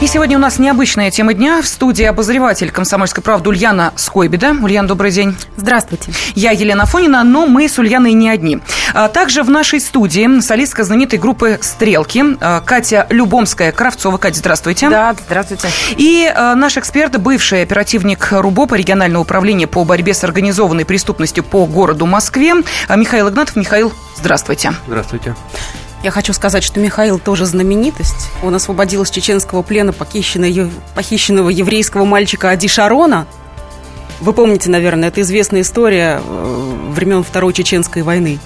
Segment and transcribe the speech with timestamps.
[0.00, 1.60] И сегодня у нас необычная тема дня.
[1.60, 4.56] В студии обозреватель «Комсомольской правды» Ульяна Скойбеда.
[4.62, 5.36] Ульяна, добрый день.
[5.58, 6.10] Здравствуйте.
[6.34, 8.60] Я Елена Фонина, но мы с Ульяной не одни.
[8.94, 14.16] А также в нашей студии солистка знаменитой группы «Стрелки» а, Катя Любомская-Кравцова.
[14.16, 14.88] Катя, здравствуйте.
[14.88, 15.68] Да, здравствуйте.
[15.98, 21.66] И а, наш эксперт, бывший оперативник РУБОПа, регионального управления по борьбе с организованной преступностью по
[21.66, 22.54] городу Москве,
[22.88, 23.54] Михаил Игнатов.
[23.54, 24.72] Михаил, здравствуйте.
[24.86, 25.34] Здравствуйте.
[26.02, 28.30] Я хочу сказать, что Михаил тоже знаменитость.
[28.42, 33.26] Он освободил из чеченского плена похищенного, похищенного еврейского мальчика Ади Шарона.
[34.20, 38.38] Вы помните, наверное, это известная история э, времен Второй Чеченской войны.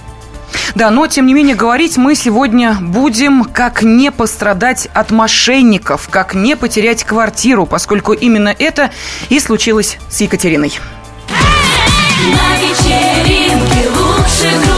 [0.73, 6.33] Да, но, тем не менее, говорить мы сегодня будем, как не пострадать от мошенников, как
[6.33, 8.91] не потерять квартиру, поскольку именно это
[9.29, 10.73] и случилось с Екатериной.
[12.27, 14.74] На вечеринке лучших друзей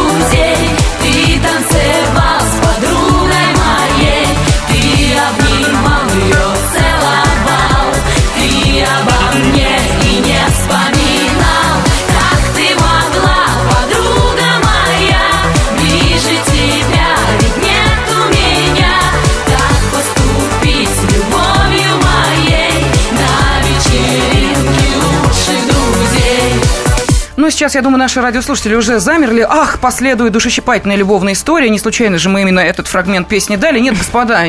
[27.47, 29.39] Ну, сейчас, я думаю, наши радиослушатели уже замерли.
[29.49, 31.69] Ах, последует душещипательная любовная история.
[31.69, 33.79] Не случайно же мы именно этот фрагмент песни дали.
[33.79, 34.43] Нет, господа,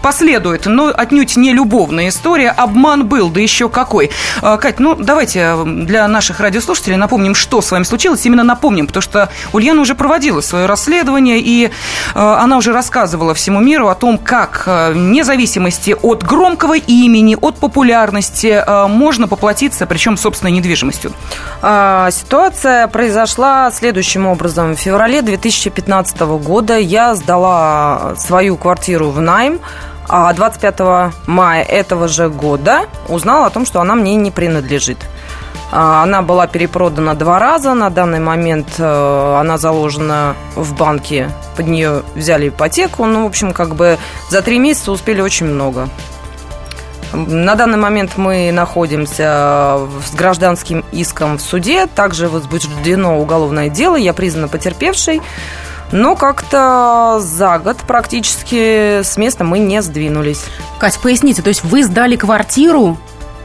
[0.00, 2.48] последует, но отнюдь не любовная история.
[2.48, 4.10] Обман был, да еще какой.
[4.40, 8.24] А, Кать, ну, давайте э, для наших радиослушателей напомним, что с вами случилось.
[8.24, 11.70] Именно напомним, потому что Ульяна уже проводила свое расследование, и э,
[12.14, 17.58] она уже рассказывала всему миру о том, как э, вне зависимости от громкого имени, от
[17.58, 21.12] популярности э, можно поплатиться, причем собственной недвижимостью.
[21.60, 24.76] А, Ситуация произошла следующим образом.
[24.76, 29.58] В феврале 2015 года я сдала свою квартиру в найм,
[30.08, 34.98] а 25 мая этого же года узнала о том, что она мне не принадлежит.
[35.72, 37.74] А, Она была перепродана два раза.
[37.74, 41.32] На данный момент э, она заложена в банке.
[41.56, 43.06] Под нее взяли ипотеку.
[43.06, 45.88] Ну, в общем, как бы за три месяца успели очень много.
[47.12, 51.86] На данный момент мы находимся с гражданским иском в суде.
[51.86, 53.96] Также возбуждено уголовное дело.
[53.96, 55.20] Я признана потерпевшей.
[55.92, 60.44] Но как-то за год практически с места мы не сдвинулись.
[60.78, 62.96] Кать, поясните, то есть вы сдали квартиру,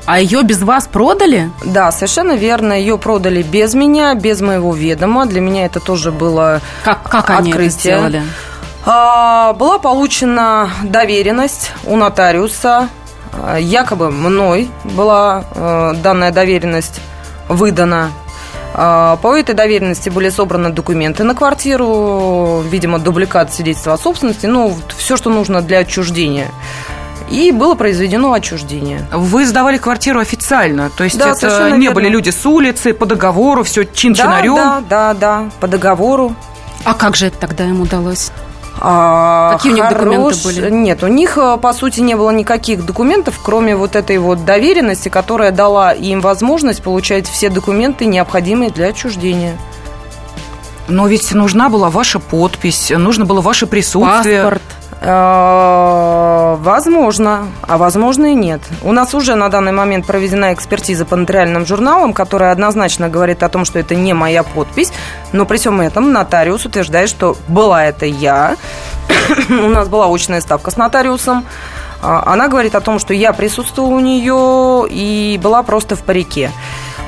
[0.05, 1.49] а ее без вас продали?
[1.63, 2.73] Да, совершенно верно.
[2.73, 5.25] Ее продали без меня, без моего ведома.
[5.25, 7.79] Для меня это тоже было Как, как они это Открытие.
[7.97, 8.23] сделали?
[8.85, 12.89] А, Была получена доверенность у нотариуса.
[13.33, 17.01] А, Якобы мной была э, данная доверенность
[17.49, 18.11] выдана.
[18.73, 24.75] А, По этой доверенности были собраны документы на квартиру, видимо, дубликат свидетельства о собственности, ну,
[24.97, 26.49] все, что нужно для отчуждения.
[27.29, 29.07] И было произведено отчуждение.
[29.11, 31.95] Вы сдавали квартиру официально, то есть Да, это не верно.
[31.95, 34.55] были люди с улицы, по договору, все чин-чинарем.
[34.55, 36.35] Да, да, да, да, по договору.
[36.83, 38.31] А как же это тогда им удалось?
[38.79, 40.69] А, Какие у них документы были?
[40.69, 45.09] Нет, у них, э, по сути, не было никаких документов, кроме вот этой вот доверенности,
[45.09, 49.57] которая дала им возможность получать все документы, необходимые для отчуждения.
[50.87, 54.43] Но ведь нужна была ваша подпись, нужно было ваше присутствие.
[54.43, 54.61] Паспорт.
[55.01, 58.61] Э, Возможно, а возможно и нет.
[58.81, 63.49] У нас уже на данный момент проведена экспертиза по нотариальным журналам, которая однозначно говорит о
[63.49, 64.91] том, что это не моя подпись,
[65.31, 68.55] но при всем этом нотариус утверждает, что была это я.
[69.49, 71.45] У нас была очная ставка с нотариусом.
[72.01, 76.51] А, Она говорит о том, что я присутствовала у нее и была просто в парике.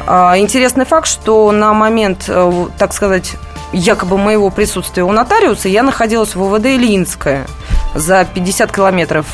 [0.07, 3.34] А, Интересный факт, что на момент, э, так сказать,
[3.73, 7.45] якобы моего присутствия у нотариуса я находилась в УВД Ильинская
[7.94, 9.25] за 50 километров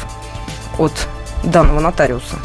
[0.79, 0.91] от
[1.44, 2.38] данного нотариуса.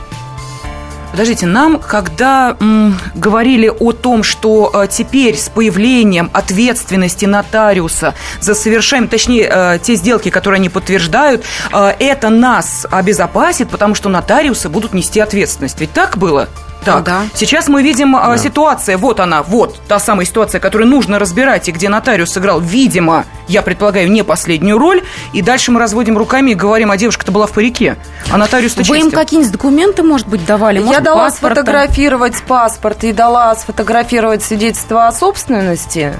[1.10, 8.54] Подождите, нам, когда м, говорили о том, что э, теперь с появлением ответственности нотариуса за
[8.54, 14.68] совершаемые, точнее, э, те сделки, которые они подтверждают, э, это нас обезопасит, потому что нотариусы
[14.68, 15.80] будут нести ответственность.
[15.80, 16.48] Ведь так было?
[16.84, 17.04] Так.
[17.04, 17.22] Да.
[17.34, 21.72] Сейчас мы видим э, ситуация, вот она, вот та самая ситуация, которую нужно разбирать, и
[21.72, 25.02] где нотариус сыграл, видимо, я предполагаю, не последнюю роль,
[25.32, 27.96] и дальше мы разводим руками и говорим, а девушка-то была в парике,
[28.30, 30.78] а нотариус-то Вы им какие-нибудь документы, может быть, давали?
[30.78, 31.56] я Может, дала паспорта?
[31.56, 36.14] сфотографировать паспорт и дала сфотографировать свидетельство о собственности.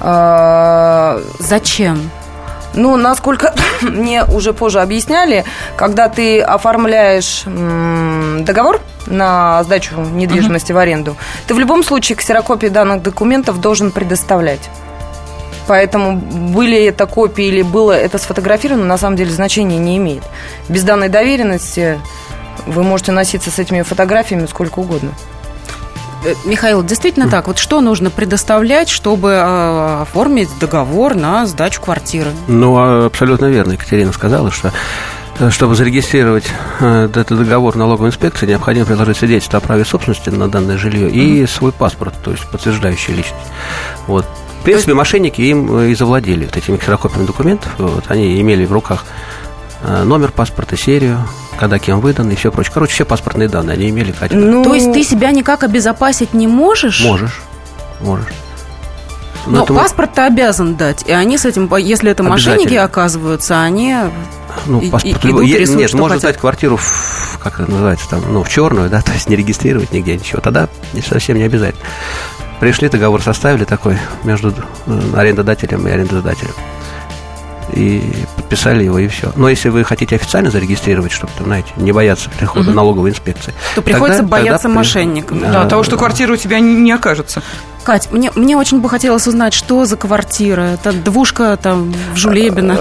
[0.00, 2.10] А, Зачем?
[2.74, 5.44] Ну, насколько мне уже позже объясняли,
[5.76, 7.42] когда ты оформляешь
[8.44, 14.70] договор на сдачу недвижимости в аренду, ты в любом случае ксерокопии данных документов должен предоставлять.
[15.66, 20.22] Поэтому были это копии или было это сфотографировано, на самом деле значения не имеет.
[20.68, 22.00] Без данной доверенности
[22.66, 25.12] вы можете носиться с этими фотографиями сколько угодно.
[26.24, 27.46] Э, Михаил, действительно так.
[27.46, 32.30] Вот что нужно предоставлять, чтобы э, оформить договор на сдачу квартиры?
[32.46, 33.72] Ну, а, абсолютно верно.
[33.72, 34.72] Екатерина сказала, что
[35.38, 36.44] э, чтобы зарегистрировать
[36.80, 41.72] этот договор налоговой инспекции, необходимо приложить свидетельство о праве собственности на данное жилье и свой
[41.72, 43.46] паспорт, то есть подтверждающий личность.
[44.06, 44.26] Вот.
[44.60, 47.72] В принципе, мошенники им и завладели вот этими ксерокопиями документов.
[47.78, 49.06] Вот, они имели в руках
[49.82, 51.18] номер паспорта, серию,
[51.58, 52.72] когда кем выдан и все прочее.
[52.74, 54.36] Короче, все паспортные данные они имели, Катя.
[54.36, 57.02] Ну, То есть ты себя никак обезопасить не можешь?
[57.04, 57.40] Можешь,
[58.00, 58.26] можешь.
[59.46, 61.04] Но мы- паспорт-то обязан дать.
[61.06, 63.96] И они с этим, если это мошенники оказываются, они...
[64.66, 66.20] Ну, И- паспорт и- идут, е- рисуют, Нет, можно хотят.
[66.32, 69.92] сдать квартиру, в, как это называется, там, ну, в черную, да, то есть не регистрировать
[69.92, 70.40] нигде ничего.
[70.40, 71.82] Тогда не- совсем не обязательно.
[72.58, 74.52] Пришли, договор составили такой между
[74.86, 76.52] э, арендодателем и арендодателем.
[77.74, 78.02] И
[78.36, 79.32] подписали его, и все.
[79.36, 83.54] Но если вы хотите официально зарегистрировать, чтобы, там, знаете, не бояться прихода налоговой инспекции.
[83.74, 85.40] То приходится тогда- бояться тогда мошенников.
[85.40, 87.42] Да, А, того, что квартира у тебя не, не окажется.
[87.84, 90.60] Кать, мне, мне очень бы хотелось узнать, что за квартира.
[90.62, 92.74] Это двушка там в Жулебино.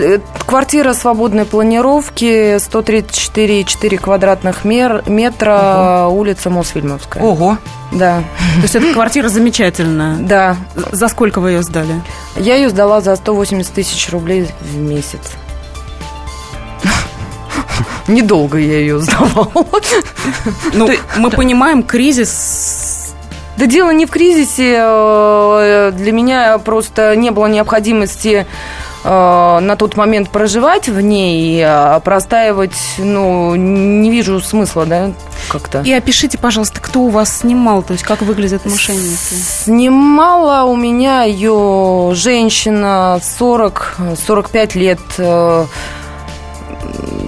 [0.00, 7.22] Э, Квартира свободной планировки, 134,4 квадратных мер, метра, улица Мосфильмовская.
[7.22, 7.58] Ого.
[7.92, 8.22] Да,
[8.56, 10.16] То есть эта квартира замечательная.
[10.16, 10.56] да.
[10.92, 12.00] За сколько вы ее сдали?
[12.36, 15.20] Я ее сдала за 180 тысяч рублей в месяц.
[18.08, 19.50] Недолго я ее сдавала.
[20.72, 23.14] Ну, мы понимаем, кризис...
[23.56, 24.74] Да дело не в кризисе.
[24.78, 28.46] э, Для меня просто не было необходимости
[29.06, 35.12] на тот момент проживать в ней, а простаивать, ну, не вижу смысла, да,
[35.48, 35.82] как-то.
[35.82, 39.16] И опишите, пожалуйста, кто у вас снимал, то есть как выглядят мошенники.
[39.64, 45.66] Снимала у меня ее женщина 40-45 лет, э,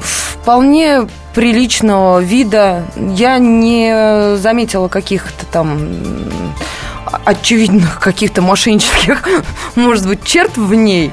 [0.02, 2.84] вполне приличного вида.
[2.96, 5.78] Я не заметила каких-то там
[7.24, 9.22] очевидных каких-то мошеннических,
[9.76, 11.12] может быть, черт в ней.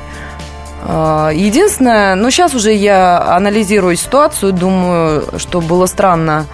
[0.87, 6.45] А, Единственное, ну сейчас уже я анализирую ситуацию, думаю, что было странно,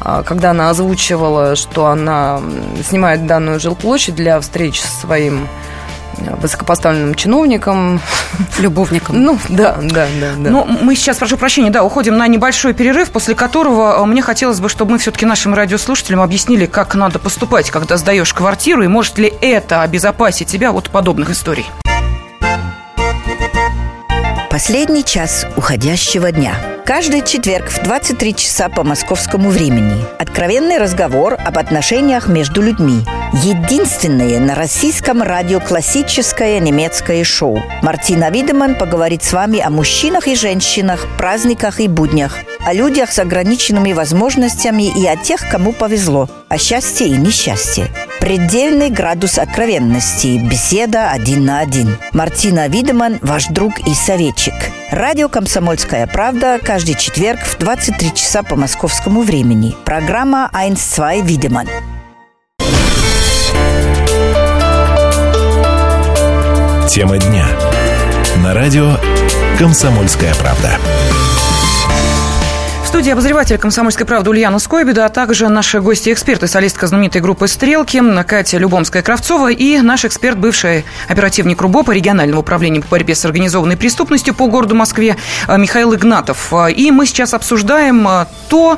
[0.00, 2.40] а, когда она озвучивала, что она
[2.88, 5.48] снимает данную жилплощадь для встреч со своим
[6.18, 8.00] э, высокопоставленным чиновником.
[8.58, 9.22] Любовником.
[9.22, 10.50] Ну, да, да, да, да.
[10.50, 14.60] Ну, мы сейчас, прошу прощения, да, уходим на небольшой перерыв, после которого э, мне хотелось
[14.60, 19.18] бы, чтобы мы все-таки нашим радиослушателям объяснили, как надо поступать, когда сдаешь квартиру, и может
[19.18, 21.66] ли это обезопасить тебя от подобных историй.
[24.62, 26.54] Последний час уходящего дня.
[26.86, 30.04] Каждый четверг в 23 часа по московскому времени.
[30.20, 33.00] Откровенный разговор об отношениях между людьми.
[33.42, 37.60] Единственное на российском радио классическое немецкое шоу.
[37.82, 43.18] Мартина Видеман поговорит с вами о мужчинах и женщинах, праздниках и буднях, о людях с
[43.18, 47.88] ограниченными возможностями и о тех, кому повезло, о счастье и несчастье.
[48.20, 50.38] Предельный градус откровенности.
[50.38, 51.96] Беседа один на один.
[52.12, 54.54] Мартина Видеман, ваш друг и советчик.
[54.90, 59.74] Радио «Комсомольская правда» каждый четверг в 23 часа по московскому времени.
[59.84, 61.68] Программа «1-2 Видеман».
[66.88, 67.46] Тема дня.
[68.44, 68.96] На радио
[69.58, 70.78] «Комсомольская правда».
[72.92, 78.58] Студии обозреватель «Комсомольской правды» Ульяна Скойбеда, а также наши гости-эксперты, солистка знаменитой группы «Стрелки» Катя
[78.58, 84.46] Любомская-Кравцова и наш эксперт, бывший оперативник РУБОПа регионального управления по борьбе с организованной преступностью по
[84.46, 85.16] городу Москве
[85.48, 86.52] э, Михаил Игнатов.
[86.52, 88.76] Э, И мы сейчас обсуждаем э, то,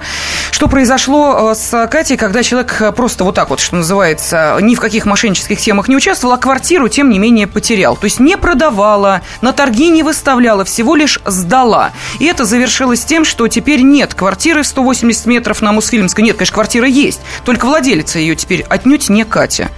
[0.53, 5.07] что произошло с Катей, когда человек просто вот так вот, что называется, ни в каких
[5.07, 7.97] мошеннических темах не участвовал, а квартиру, тем не менее, потерял.
[7.97, 11.91] То есть не продавала, на торги не выставляла, всего лишь сдала.
[12.21, 16.23] И это завершилось тем, что теперь нет квартиры в 180 метров на Мосфильмской.
[16.23, 19.71] Нет, конечно, квартира есть, только владелица ее теперь отнюдь не Катя.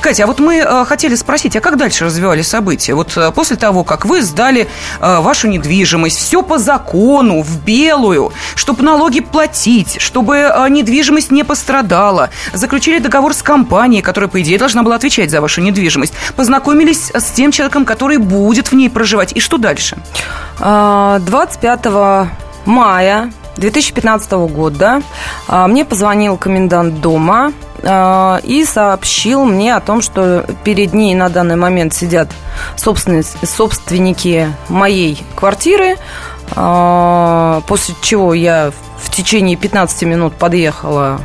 [0.00, 2.94] Катя, а вот мы э, хотели спросить, а как дальше развивались события?
[2.94, 4.68] Вот э, после того, как вы сдали
[5.00, 12.30] э, вашу недвижимость, все по закону, в белую, чтобы налоги платить, чтобы недвижимость не пострадала,
[12.52, 17.24] заключили договор с компанией, которая, по идее, должна была отвечать за вашу недвижимость, познакомились с
[17.30, 19.96] тем человеком, который будет в ней проживать, и что дальше?
[20.60, 21.86] А, 25
[22.66, 25.02] мая 2015 года
[25.48, 31.28] а, мне позвонил комендант дома а, и сообщил мне о том, что перед ней на
[31.28, 32.28] данный момент сидят
[32.76, 35.96] собственни- собственники моей квартиры,
[36.54, 41.20] а, после чего я в течение 15 минут подъехала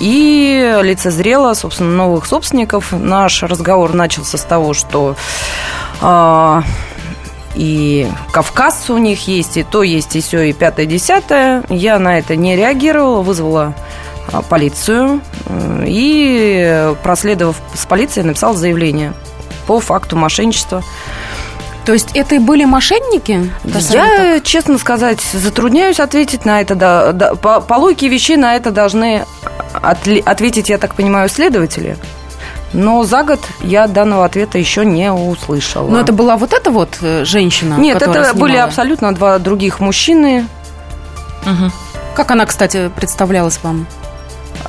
[0.00, 2.92] и лицезрела, собственно, новых собственников.
[2.92, 5.14] Наш разговор начался с того, что
[7.54, 11.62] и Кавказ у них есть, и то есть, и все, и пятое, десятое.
[11.68, 13.74] Я на это не реагировала, вызвала
[14.32, 19.12] а, полицию э, и, проследовав с полицией, написала заявление
[19.66, 20.82] по факту мошенничества.
[21.84, 23.50] То есть это и были мошенники?
[23.64, 26.74] Я, честно сказать, затрудняюсь ответить на это.
[26.74, 29.24] Да, да, по, по логике вещей на это должны
[29.74, 31.96] отли- ответить, я так понимаю, следователи.
[32.72, 35.88] Но за год я данного ответа еще не услышала.
[35.88, 38.64] Но это была вот эта вот э, женщина, Нет, это были снимала?
[38.64, 40.46] абсолютно два других мужчины.
[42.14, 43.86] Как она, кстати, представлялась вам?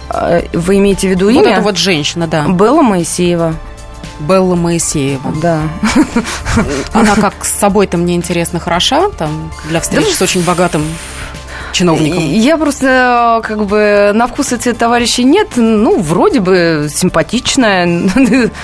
[0.10, 1.54] А, Вы имеете в виду Вот имя?
[1.54, 2.48] эта вот женщина, да.
[2.48, 3.56] Белла Моисеева.
[4.20, 5.32] Белла Моисеева.
[5.42, 5.62] Да.
[6.94, 10.84] Она как с собой-то, мне интересно, хороша там для встречи с очень богатым
[11.72, 12.24] чиновником?
[12.24, 15.50] Я просто э, как бы на вкус этих товарищей нет.
[15.56, 18.10] Ну, вроде бы симпатичная,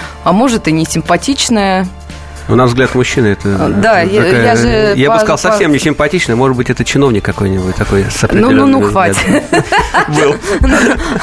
[0.24, 1.88] а может и не симпатичная.
[2.48, 3.50] Ну, на взгляд мужчины это...
[3.70, 6.36] Да, я- такая- я же Я бы сказал, по- совсем не симпатичный.
[6.36, 9.18] Может быть, это чиновник какой-нибудь такой с Ну, ну, ну, хватит.
[10.08, 10.36] Был.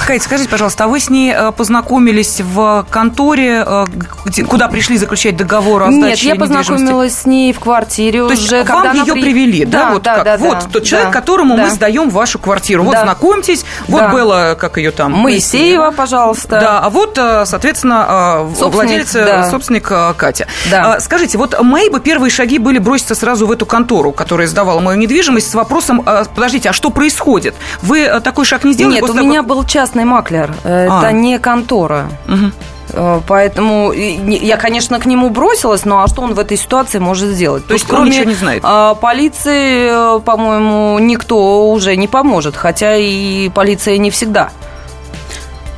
[0.06, 3.84] Кать, скажите, пожалуйста, а вы с ней э, познакомились в конторе, э,
[4.48, 6.64] куда пришли заключать договор о Нет, сдаче я недвижимости?
[6.66, 9.90] познакомилась с ней в квартире То есть уже, вам когда она ее при- привели, да?
[9.92, 10.24] вот да, как?
[10.24, 11.70] да, вот да, тот человек, да, которому мы да.
[11.70, 12.82] сдаем вашу квартиру.
[12.84, 13.02] Вот Да.
[13.04, 14.12] знакомьтесь, вот Да.
[14.12, 15.12] Белла, как ее там?
[15.12, 16.60] Моисеева, пожалуйста.
[16.60, 19.50] Да, а вот, э, соответственно, э, Собственник, владелец, э, да.
[19.50, 20.46] собственник э, Катя.
[20.70, 21.00] Да.
[21.14, 24.80] А, Скажите, вот мои бы первые шаги были броситься сразу в эту контору, которая сдавала
[24.80, 27.54] мою недвижимость, с вопросом, э, подождите, а что происходит?
[27.83, 28.94] Вы э, такой шаг не сделали?
[28.94, 30.52] Нет, у того, меня был частный маклер.
[30.64, 30.99] э, А.
[31.02, 32.09] Это не контора.
[32.90, 37.28] Э, Поэтому я, конечно, к нему бросилась, но а что он в этой ситуации может
[37.30, 37.66] сделать?
[37.66, 38.62] То есть он ничего не знает?
[38.64, 44.50] а, полиции, по-моему, никто уже не поможет, хотя и полиция не всегда.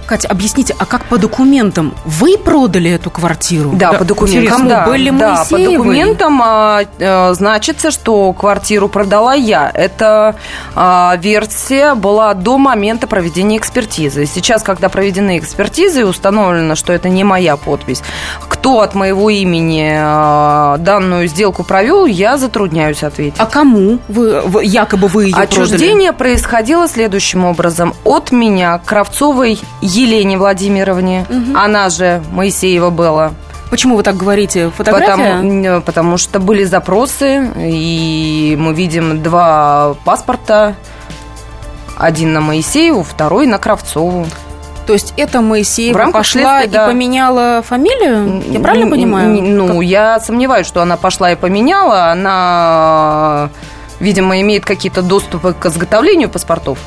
[0.07, 3.73] Катя, объясните, а как по документам вы продали эту квартиру?
[3.75, 4.45] Да, Да, по документам.
[4.45, 4.69] интересно.
[4.69, 9.71] Да, Были да, по документам а, э, значится, что квартиру продала я.
[9.75, 10.37] Эта
[10.75, 14.27] а, версия была до момента проведения экспертизы.
[14.27, 18.03] Сейчас, когда проведены экспертизы установлено, что это не моя подпись,
[18.49, 23.39] кто от моего имени а, данную сделку провел, я затрудняюсь ответить.
[23.39, 25.47] А кому вы, вы- якобы вы ее продали?
[25.65, 27.95] Отчуждение происходило следующим образом.
[28.05, 29.61] От меня Кравцовой
[29.97, 33.33] Елене Владимировне, она же Моисеева была,
[33.71, 34.71] Почему вы так говорите?
[34.71, 35.39] Фотография?
[35.39, 40.77] Потому, потому что были запросы, и мы видим два паспорта.
[41.97, 44.27] Один на Моисееву, второй на Кравцову.
[44.87, 46.87] То есть это Моисеева В рамках пошла следствия, и да.
[46.87, 48.43] поменяла фамилию?
[48.49, 49.43] Я правильно понимаю?
[49.43, 52.13] Ну, я сомневаюсь, что она пошла и поменяла.
[52.13, 53.51] Она,
[53.99, 56.79] видимо, имеет какие-то доступы к изготовлению паспортов.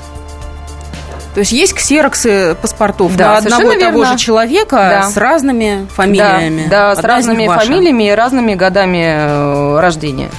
[1.33, 5.09] То есть есть ксероксы паспортов Да, на одного и того же человека Да.
[5.09, 6.67] с разными фамилиями?
[6.69, 7.65] Да, да, с разными ваша.
[7.65, 10.29] фамилиями и разными годами э, рождения.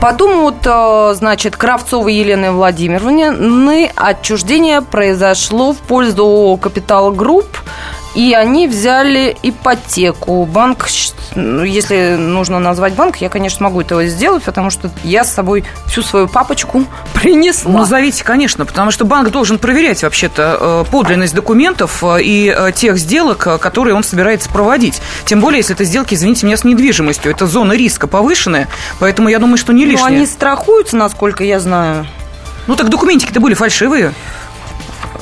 [0.00, 7.48] Потом вот, э, значит, Кравцовой Елены Владимировны отчуждение произошло в пользу «Капитал Групп»,
[8.14, 10.44] и они взяли ипотеку.
[10.44, 10.88] Банк,
[11.34, 15.64] ну, если нужно назвать банк, я, конечно, могу этого сделать, потому что я с собой
[15.86, 16.84] всю свою папочку
[17.14, 17.72] принесла.
[17.72, 22.98] Назовите, конечно, потому что банк должен проверять вообще-то э, подлинность документов э, и э, тех
[22.98, 25.00] сделок, которые он собирается проводить.
[25.24, 27.30] Тем более, если это сделки, извините меня, с недвижимостью.
[27.30, 30.06] Это зона риска повышенная, поэтому я думаю, что не Ну, лишнее.
[30.06, 32.06] они страхуются, насколько я знаю.
[32.66, 34.12] Ну так документики-то были фальшивые.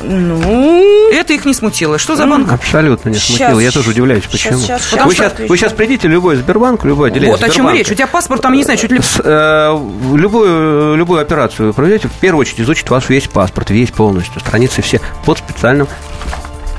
[0.02, 1.98] Ну, Это их не смутило.
[1.98, 2.50] Что за банк?
[2.52, 3.58] Абсолютно не Щас, смутил.
[3.60, 4.58] Я тоже удивляюсь, почему.
[4.64, 7.52] щас, вы, щас сейчас, вы сейчас придите в любой Сбербанк, любое отделение Вот о чем
[7.54, 7.78] Сбербанка.
[7.78, 7.90] речь.
[7.90, 9.00] У тебя паспорт там, не знаю, чуть ли...
[9.00, 9.78] С, э,
[10.14, 15.00] любую, любую операцию проведете, в первую очередь изучит ваш весь паспорт, весь полностью, страницы все
[15.24, 15.88] под специальным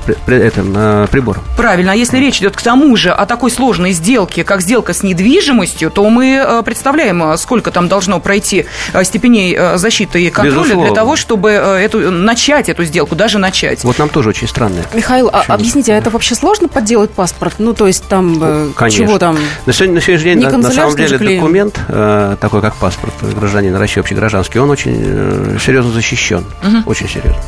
[0.08, 1.42] при- при- этим, э, прибором.
[1.56, 5.02] Правильно, а если речь идет к тому же о такой сложной сделке, как сделка с
[5.02, 10.60] недвижимостью, то мы э, представляем, э, сколько там должно пройти э, степеней защиты и контроля
[10.60, 10.86] Безусловно.
[10.86, 13.84] для того, чтобы эту, начать эту сделку, даже начать.
[13.84, 14.82] Вот нам тоже очень странно.
[14.94, 17.54] Михаил, а объясните, а это вообще сложно подделать паспорт?
[17.58, 19.06] Ну, то есть там, Конечно.
[19.06, 19.36] чего там?
[19.66, 21.40] На, сегодня, на сегодняшний день, на, на самом деле, клеим.
[21.40, 26.44] документ, э, такой как паспорт гражданина России, общегражданский, он очень э, серьезно защищен.
[26.86, 27.42] Очень серьезно.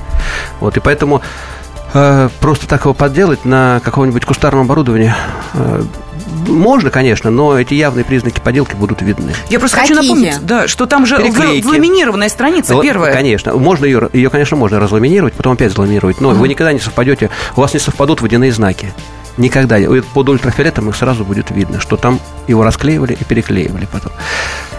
[0.61, 1.23] Вот, и поэтому
[2.41, 5.13] просто так его подделать на каком-нибудь кустарном оборудовании
[5.55, 5.83] э,
[6.47, 9.33] Можно, конечно, но эти явные признаки подделки будут видны.
[9.49, 10.09] Я просто хочу Какие?
[10.11, 11.65] напомнить, да, что там же Переклейки.
[11.65, 13.13] в- ламинированная страница Вот, первая.
[13.13, 17.31] Конечно, можно ее, ее, конечно, можно разламинировать, потом опять заламинировать, но вы никогда не совпадете,
[17.57, 18.93] у вас не совпадут водяные знаки.
[19.41, 19.79] Никогда.
[20.15, 24.13] Под ультрафиолетом их сразу будет видно, что там его расклеивали и переклеивали потом.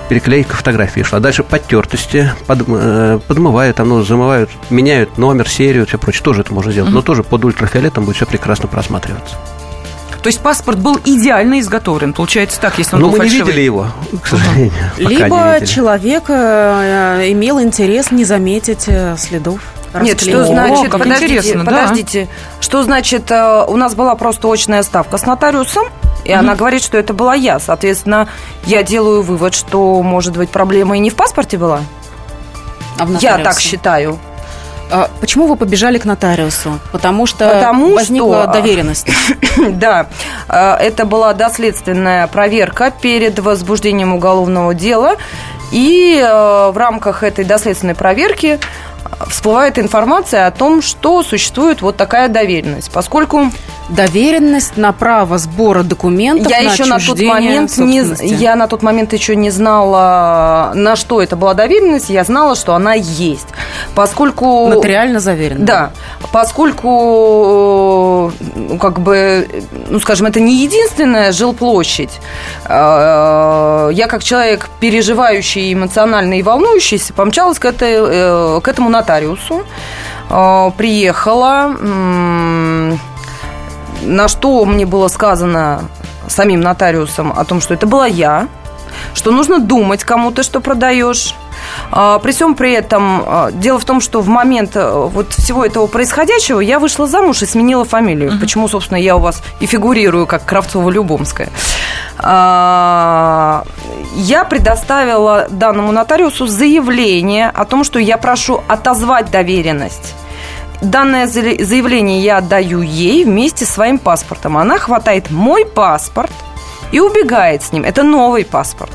[0.07, 1.19] Переклейка фотографии шла.
[1.19, 6.23] Дальше подтертости, под, э, подмывают, там, ну, замывают, меняют номер, серию, все прочее.
[6.23, 6.91] Тоже это можно сделать.
[6.91, 9.35] Но тоже под ультрафиолетом будет все прекрасно просматриваться.
[10.21, 13.51] То есть паспорт был идеально изготовлен, получается так, если он Но был мы не фальшивый.
[13.53, 13.87] видели его,
[14.21, 14.71] к сожалению.
[14.99, 19.59] не Либо человек э, имел интерес не заметить э, следов.
[19.99, 21.71] Нет, что значит, как подождите, интересно, да.
[21.71, 25.87] подождите, что значит, э, у нас была просто очная ставка с нотариусом,
[26.23, 27.59] и она говорит, что это была я.
[27.59, 28.27] Соответственно,
[28.65, 31.81] я делаю вывод, что, может быть, проблема и не в паспорте была.
[32.99, 34.19] А в Я так считаю.
[34.91, 36.79] А Почему вы побежали к нотариусу?
[36.91, 39.07] Потому что Потому возникла что- доверенность.
[39.69, 40.07] Да,
[40.47, 45.15] э, это была доследственная проверка перед возбуждением уголовного дела.
[45.71, 51.95] И э, в рамках этой доследственной проверки э, всплывает информация о том, что существует вот
[51.97, 52.91] такая доверенность.
[52.91, 53.51] Поскольку
[53.91, 58.83] Доверенность на право сбора документов я на еще на тот момент не, я на тот
[58.83, 62.09] момент еще не знала, на что это была доверенность.
[62.09, 63.47] Я знала, что она есть,
[63.93, 65.65] поскольку Нотариально заверена.
[65.65, 65.91] Да,
[66.31, 69.47] поскольку, э, как бы,
[69.89, 72.19] ну, скажем, это не единственная жилплощадь,
[72.65, 79.63] э, я как человек, переживающий эмоционально и волнующийся, помчалась к, этой, э, к этому нотариусу,
[80.77, 81.75] приехала,
[84.01, 85.83] на что мне было сказано
[86.27, 88.47] самим нотариусом о том, что это была я,
[89.13, 91.35] что нужно думать, кому ты что продаешь.
[91.91, 95.65] А, При всем при этом, а, дело в том, что в момент а, вот всего
[95.65, 98.39] этого происходящего я вышла замуж и сменила фамилию.
[98.39, 101.49] Почему, собственно, я у вас и фигурирую как Кравцова-Любомская.
[102.17, 103.63] А,
[104.15, 110.15] Я предоставила данному нотариусу заявление о том, что я прошу отозвать доверенность.
[110.81, 114.57] Данное за- заявление я отдаю ей вместе с своим паспортом.
[114.57, 116.31] Она хватает мой паспорт
[116.91, 117.83] и убегает с ним.
[117.83, 118.91] Это новый паспорт.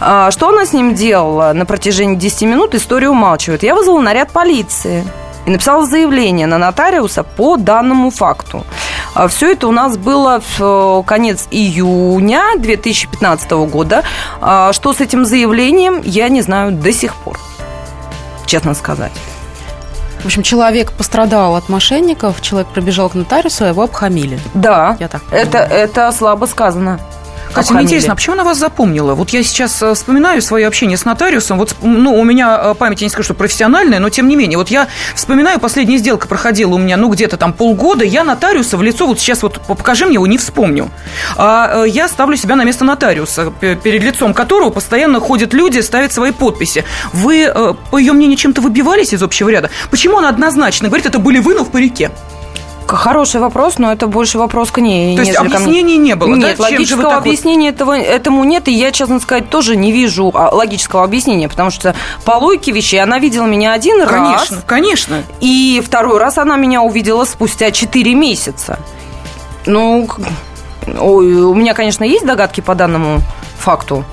[0.00, 3.62] А, Что она с ним делала на протяжении 10 минут, история умалчивает.
[3.64, 5.04] Я вызвала наряд полиции
[5.46, 8.64] и написала заявление на нотариуса по данному факту.
[9.28, 14.04] Все это у нас было в э, конец июня 2015 года.
[14.40, 17.38] А, Что с этим заявлением, я не знаю до сих пор,
[18.46, 19.12] честно сказать.
[20.20, 24.38] В общем, человек пострадал от мошенников, человек пробежал к нотариусу, а его обхамили.
[24.54, 25.70] Да, Я так это, понимаю.
[25.72, 27.00] это слабо сказано.
[27.52, 29.14] Катя, мне интересно, а почему она вас запомнила?
[29.14, 31.58] Вот я сейчас э, вспоминаю свое общение с нотариусом.
[31.58, 34.56] Вот, ну, у меня э, память, я не скажу, что профессиональная, но тем не менее.
[34.56, 38.04] Вот я вспоминаю, последняя сделка проходила у меня, ну, где-то там полгода.
[38.04, 40.90] Я нотариуса в лицо, вот сейчас вот покажи мне его, не вспомню.
[41.36, 46.12] А э, я ставлю себя на место нотариуса, перед лицом которого постоянно ходят люди, ставят
[46.12, 46.84] свои подписи.
[47.12, 47.52] Вы,
[47.90, 49.70] по ее мнению, чем-то выбивались из общего ряда?
[49.90, 52.10] Почему она однозначно говорит, это были вы, но в парике?
[52.96, 55.16] Хороший вопрос, но это больше вопрос к ней.
[55.16, 56.48] То есть объяснений не было, да?
[56.48, 60.30] Нет, вы логического вот- объяснения этого, этому нет, и я, честно сказать, тоже не вижу
[60.34, 65.22] а, логического объяснения, потому что по логике вещей она видела меня один Конечно, раз, конечно.
[65.40, 68.78] и второй раз она меня увидела спустя 4 месяца.
[69.66, 70.08] Ну,
[70.98, 73.20] у меня, конечно, есть догадки по данному
[73.60, 74.04] факту.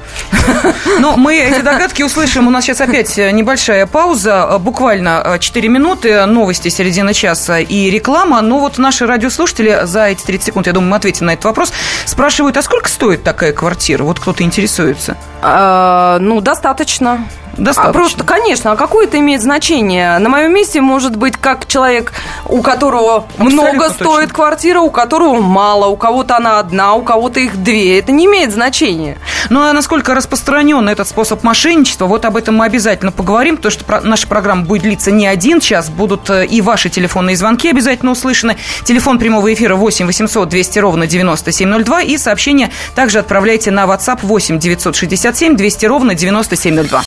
[0.99, 2.47] Но мы эти догадки услышим.
[2.47, 8.41] У нас сейчас опять небольшая пауза, буквально 4 минуты, новости середины часа и реклама.
[8.41, 11.73] Но вот наши радиослушатели за эти 30 секунд, я думаю, мы ответим на этот вопрос,
[12.05, 14.03] спрашивают, а сколько стоит такая квартира?
[14.03, 15.17] Вот кто-то интересуется.
[15.41, 17.27] А, ну, достаточно.
[17.57, 17.89] Достаточно.
[17.89, 20.17] А просто, конечно, а какое это имеет значение?
[20.19, 22.13] На моем месте может быть как человек,
[22.45, 24.05] у которого Абсолютно много точно.
[24.05, 27.99] стоит квартира, у которого мало, у кого-то она одна, у кого-то их две.
[27.99, 29.17] Это не имеет значения.
[29.49, 34.01] Ну а насколько распространен этот способ мошенничества, вот об этом мы обязательно поговорим, потому что
[34.03, 38.57] наша программа будет длиться не один час, будут э, и ваши телефонные звонки обязательно услышаны.
[38.83, 44.59] Телефон прямого эфира 8 800 200 ровно 9702 и сообщение также отправляйте на WhatsApp 8
[44.59, 47.06] 967 200 ровно 9702.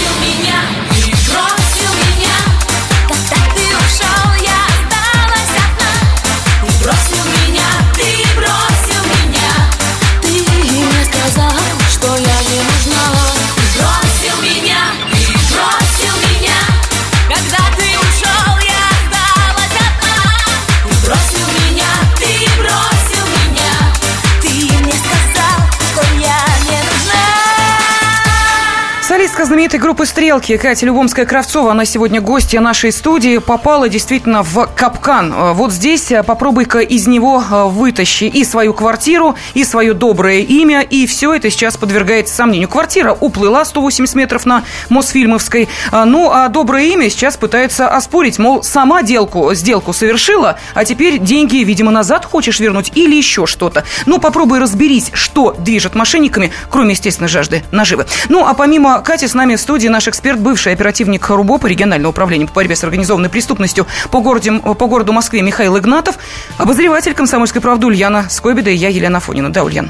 [29.61, 35.31] Знаменитой группы «Стрелки» Катя Любомская-Кравцова, она сегодня гостья нашей студии, попала действительно в капкан.
[35.31, 40.39] Э, Вот здесь э, попробуй-ка из него э, вытащи и свою квартиру, и свое доброе
[40.39, 42.69] имя, и все это сейчас подвергается сомнению.
[42.69, 49.03] Квартира уплыла 180 метров на Мосфильмовской, ну а доброе имя сейчас пытается оспорить, мол, сама
[49.03, 53.83] делку, сделку совершила, а теперь деньги, видимо, назад хочешь вернуть или еще что-то.
[54.07, 58.07] Ну, попробуй разберись, что движет мошенниками, кроме, естественно, жажды наживы.
[58.27, 62.47] Ну, а помимо Кати, с нами в студии наш эксперт, бывший оперативник РУБОПа, регионального управления
[62.47, 66.17] по борьбе с организованной преступностью по, городе, по городу Москве Михаил Игнатов,
[66.57, 69.51] обозреватель «Комсомольской правды» Ульяна Скобида и я, Елена Фонина.
[69.51, 69.89] Да, Ульян?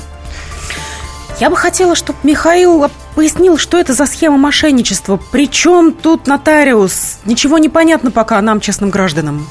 [1.42, 5.20] Я бы хотела, чтобы Михаил пояснил, что это за схема мошенничества.
[5.32, 7.18] Причем тут нотариус?
[7.26, 9.48] Ничего не понятно пока нам, честным гражданам.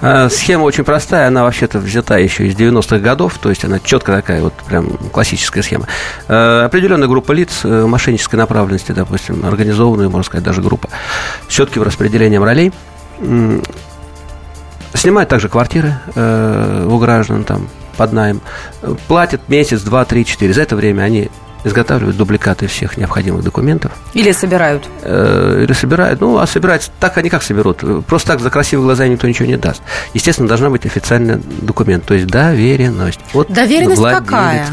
[0.00, 4.12] А, Схема очень простая, она вообще-то взята еще из 90-х годов, то есть она четко
[4.12, 5.86] такая вот прям классическая схема.
[6.28, 10.88] Э, Определенная группа лиц э, мошеннической направленности, допустим, организованная, можно сказать, даже группа,
[11.46, 12.72] с четким распределением ролей,
[13.18, 13.62] м,
[14.94, 18.40] снимает также квартиры э, у граждан там под найм,
[18.82, 20.52] э, платят месяц, два, три, четыре.
[20.52, 21.30] За это время они
[21.64, 24.86] изготавливают дубликаты всех необходимых документов, Или собирают.
[25.02, 26.20] э, или собирают.
[26.20, 27.82] Ну, а собирать так они как соберут?
[28.06, 29.80] Просто так за красивые глаза никто ничего не даст.
[30.12, 33.20] Естественно, должна быть официальный документ, то есть доверенность.
[33.32, 34.24] Вот Доверенность владелец.
[34.26, 34.66] какая?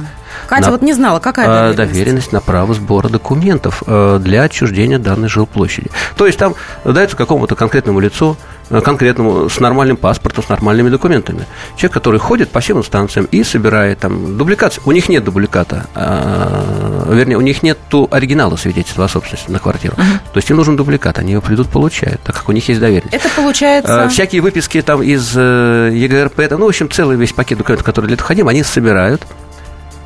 [0.52, 1.94] Катя На- вот не знала, какая А, доверенность?
[1.94, 5.90] доверенность на право сбора документов э, для отчуждения данной жилплощади.
[6.18, 8.36] То есть там дается какому-то конкретному лицу,
[8.70, 11.46] э, конкретному, с нормальным паспортом, с нормальными документами.
[11.78, 14.82] Человек, который ходит по всем инстанциям и собирает там дубликации.
[14.84, 17.78] У них нет дубликата, а, вернее, у них нет
[18.12, 19.96] оригинала свидетельства о собственности на квартиру.
[19.96, 23.14] То есть им нужен дубликат, они его придут, получают, так как у них есть доверенность.
[23.14, 24.04] Это получается...
[24.04, 28.08] Э, Всякие выписки там из э, ЕГРП, ну, в общем, целый весь пакет документов, которые
[28.08, 29.22] для этого ходим, они собирают,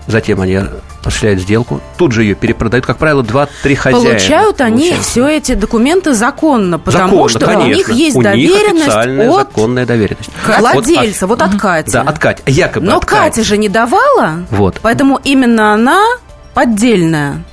[0.08, 0.60] затем они
[1.04, 4.10] осуществляют сделку, тут же ее перепродают, как правило, 2-3 хозяина.
[4.10, 7.92] Получают они все эти документы законно, потому Законно, что у них конечно.
[7.94, 10.30] есть У них доверенность официальная от законная доверенность.
[10.60, 11.92] владельца, вот от, Кати.
[11.92, 12.42] Да, от Кати.
[12.48, 13.44] Якобы Но от Катя Кати.
[13.44, 14.80] же не давала, Вот.
[14.82, 16.02] поэтому именно она
[16.54, 17.44] поддельная.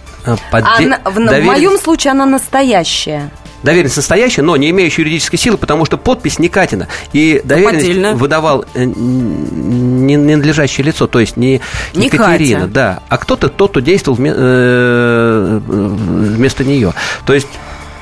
[0.52, 3.30] Подде- Она- в, в доверенность- моем случае она настоящая.
[3.62, 6.88] Доверенность настоящая, но не имеющая юридической силы, потому что подпись не Катина.
[7.12, 8.14] И доверенность поддельная.
[8.14, 11.60] выдавал э, ненадлежащее лицо, то есть не,
[11.94, 12.72] Не Екатерина, Катя.
[12.72, 16.92] да, а кто-то, тот, кто действовал э, вместо нее.
[17.24, 17.48] То есть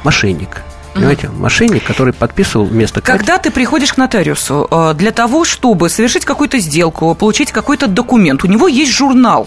[0.02, 0.62] мошенник.
[0.94, 3.18] Понимаете, мошенник, который подписывал вместо Кати.
[3.18, 8.42] Когда ты приходишь к нотариусу э, для того, чтобы совершить какую-то сделку, получить какой-то документ,
[8.44, 9.46] у него есть журнал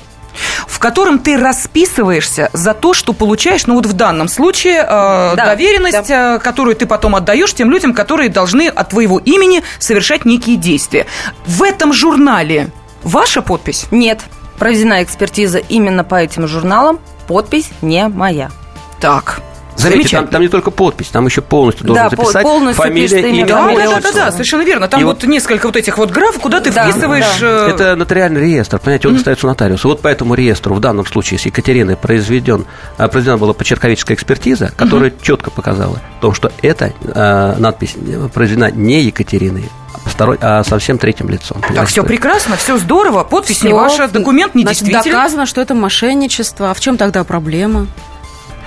[0.67, 5.45] в котором ты расписываешься за то, что получаешь, ну вот в данном случае, э, Да,
[5.45, 10.57] доверенность, э, которую ты потом отдаешь тем людям, которые должны от твоего имени совершать некие
[10.57, 11.05] действия.
[11.45, 12.69] В этом журнале
[13.03, 13.85] ваша подпись?
[13.91, 14.21] Нет,
[14.57, 16.99] проведена экспертиза именно по этим журналам.
[17.27, 18.51] Подпись не моя.
[18.99, 19.41] Так.
[19.75, 20.31] Заметьте, там, Замечательно.
[20.31, 23.61] там не только подпись, там еще полностью должен Да, записать полностью фамилия, имя, имя, Да,
[23.63, 24.87] фамилия, да, да, да, да, совершенно верно.
[24.87, 27.39] Там И вот, несколько вот этих вот граф, куда ты Да, вписываешь...
[27.41, 27.67] да.
[27.67, 29.87] э, Это нотариальный реестр, понимаете, он остается у нотариуса.
[29.87, 32.65] Вот по этому реестру в данном случае с Екатериной произведен,
[32.97, 37.95] а, произведена была почерковическая экспертиза, которая четко показала то, что эта а, надпись
[38.33, 39.69] произведена не Екатериной,
[40.05, 41.57] а второй, а совсем третьим лицом.
[41.59, 43.75] Так, Понимаете, все что- прекрасно, все здорово, подпись не Всё.
[43.77, 45.13] ваша, документ не Значит, действительный.
[45.15, 46.71] доказано, что это мошенничество.
[46.71, 47.87] А в чем тогда проблема?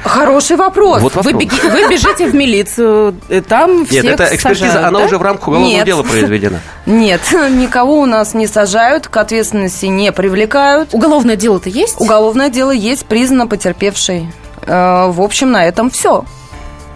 [0.08, 1.00] Хороший вопрос.
[1.02, 1.42] Вот Вы, вопрос.
[1.42, 5.04] беги- вы бежите в милицию, и там Нет, всех эта экспертиза, сажают, она да?
[5.06, 5.86] уже в рамках уголовного Нет.
[5.86, 6.60] дела произведена.
[6.86, 10.90] Нет, никого у нас не сажают, к ответственности не привлекают.
[10.92, 12.00] Уголовное дело-то есть?
[12.00, 14.32] Уголовное дело есть, признано потерпевшей.
[14.62, 16.24] Э, В общем, на этом все.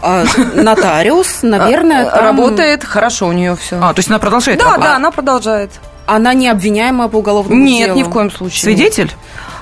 [0.03, 3.77] А нотариус, наверное, там- Работает хорошо у нее все.
[3.83, 4.85] А, то есть она продолжает да, работать?
[4.85, 5.71] да, она продолжает.
[6.07, 7.99] Она не обвиняемая по уголовному Нет, делу?
[7.99, 8.61] ни в коем случае.
[8.63, 9.13] Свидетель?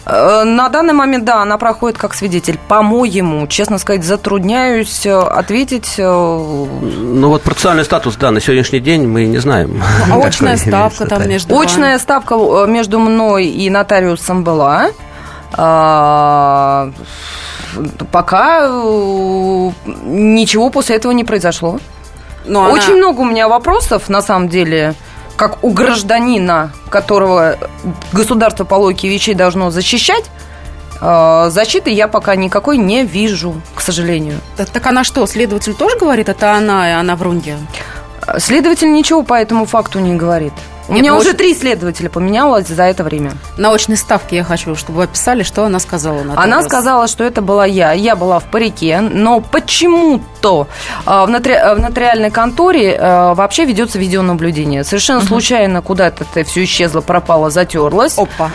[0.09, 2.59] Э, На данный момент, да, она проходит как свидетель.
[2.69, 5.95] По-моему, честно сказать, затрудняюсь э, ответить.
[5.99, 9.83] э, Ну вот процессуальный статус, да, на сегодняшний день мы не знаем.
[10.07, 11.67] А какой очная ставка там между вами?
[11.67, 12.35] Очная ставка
[12.67, 14.89] между мной и нотариусом была.
[15.53, 16.91] А,
[18.11, 18.67] Пока
[20.07, 21.79] ничего после этого не произошло.
[22.47, 24.95] Но она- Очень много у меня вопросов, на самом деле,
[25.39, 27.57] как у гражданина, которого
[28.13, 30.25] государство по логике вещей должно защищать.
[31.01, 34.41] э, Защиты я пока никакой не вижу, к сожалению.
[34.57, 37.57] Так, так она что, следователь тоже говорит, это она, и она врунья?
[38.39, 40.53] Следователь ничего по этому факту не говорит.
[40.89, 43.33] У Нет, меня уже три следователя поменялось за это время.
[43.59, 46.23] На очной ставке я хочу, чтобы вы описали, что она сказала.
[46.23, 46.65] на Она раз.
[46.65, 47.93] сказала, что это была я.
[47.93, 50.67] Я была в парике, но почему-то
[51.05, 54.83] а, в, нотари- а, в нотариальной конторе а, вообще ведется видеонаблюдение.
[54.83, 58.17] Совершенно случайно куда-то это все исчезло, пропало, затерлось.
[58.17, 58.51] Опа.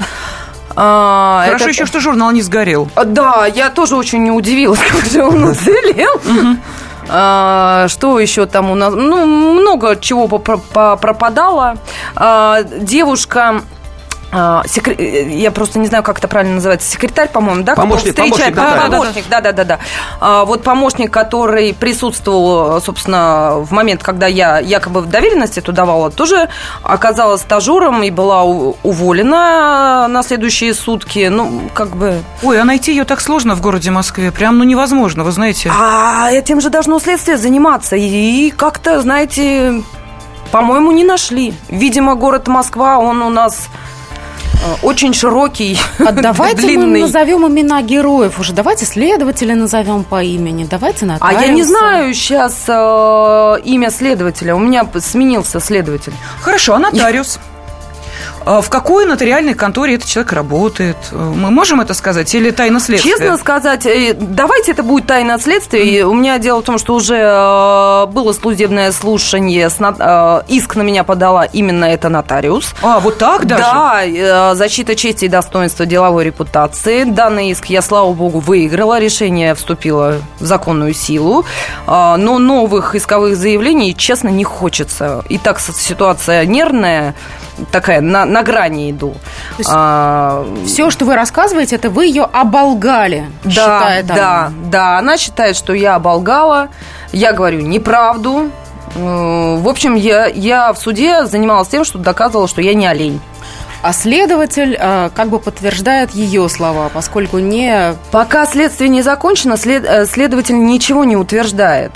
[0.76, 2.90] А, Хорошо это- еще, что журнал не сгорел.
[2.96, 6.20] А, Да, я тоже очень удивилась, как же он уцелел.
[7.10, 8.94] А, Что еще там у нас?
[8.94, 11.76] Ну, много чего пропадало.
[12.16, 13.62] А, Девушка
[14.34, 16.90] а, э, Я просто не знаю, как это правильно называется.
[16.90, 17.76] Секретарь, по-моему, да?
[17.76, 18.56] Помощник, встречает?
[18.56, 19.80] помощник Да, помощник, да, да, да, да.
[20.20, 26.10] А, Вот помощник, который присутствовал, собственно, в момент, когда я якобы в доверенность эту давала,
[26.10, 26.50] тоже
[26.82, 31.28] оказалась стажером и была уволена на следующие сутки.
[31.28, 32.24] Ну, как бы...
[32.42, 34.32] Ой, а найти ее так сложно в городе Москве.
[34.32, 35.72] Прям, ну, невозможно, вы знаете.
[35.72, 37.96] А этим же должно следствие заниматься.
[37.96, 39.84] И как-то, знаете,
[40.52, 41.54] по-моему, не нашли.
[41.70, 43.70] Видимо, город Москва, он у нас
[44.82, 47.02] очень широкий, А давайте мы длинный.
[47.02, 48.54] назовем имена героев уже.
[48.54, 50.66] Давайте следователя назовем по имени.
[50.70, 51.46] Давайте А нотариуса.
[51.46, 52.64] я не знаю сейчас
[53.66, 54.56] имя следователя.
[54.56, 56.14] У меня сменился следователь.
[56.42, 57.38] Хорошо, а нотариус?
[57.38, 57.53] А
[58.46, 60.98] В какой нотариальной конторе этот человек работает?
[61.12, 62.34] Мы можем это сказать?
[62.36, 63.12] Или тайна следствия?
[63.12, 65.84] Честно сказать, э, давайте это будет тайна следствия.
[65.84, 70.82] И У меня дело в том, что уже э, было судебное слушание, э, иск на
[70.82, 72.74] меня подала именно эта нотариус.
[72.82, 73.64] А, вот так даже?
[73.64, 77.06] Да, защита чести и достоинства деловой репутации.
[77.06, 79.00] Данный иск я, слава богу, выиграла.
[79.00, 81.46] Решение вступило в законную силу.
[81.88, 85.24] А, Но новых исковых заявлений, честно, не хочется.
[85.30, 87.16] И так ситуация нервная,
[87.72, 89.14] такая, на, на грани иду.
[89.70, 94.16] А, Все, что вы рассказываете, это вы ее оболгали, да, считает она.
[94.20, 96.70] да, да, она считает, что я оболгала.
[97.12, 98.50] Я говорю неправду.
[98.96, 103.22] Э, В общем, я, я в суде занималась тем, что доказывала, что я не олень.
[103.82, 107.96] А следователь э, как бы подтверждает ее слова, поскольку не...
[108.12, 111.92] Пока следствие не закончено, след- э, следователь ничего не утверждает.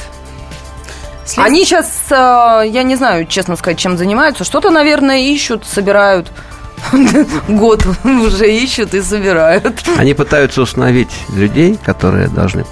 [1.27, 4.43] След- Они сейчас, я не знаю, честно сказать, чем занимаются.
[4.43, 6.31] Что-то, наверное, ищут, собирают.
[7.47, 9.83] Год уже ищут и собирают.
[9.97, 12.65] Они пытаются установить людей, которые должны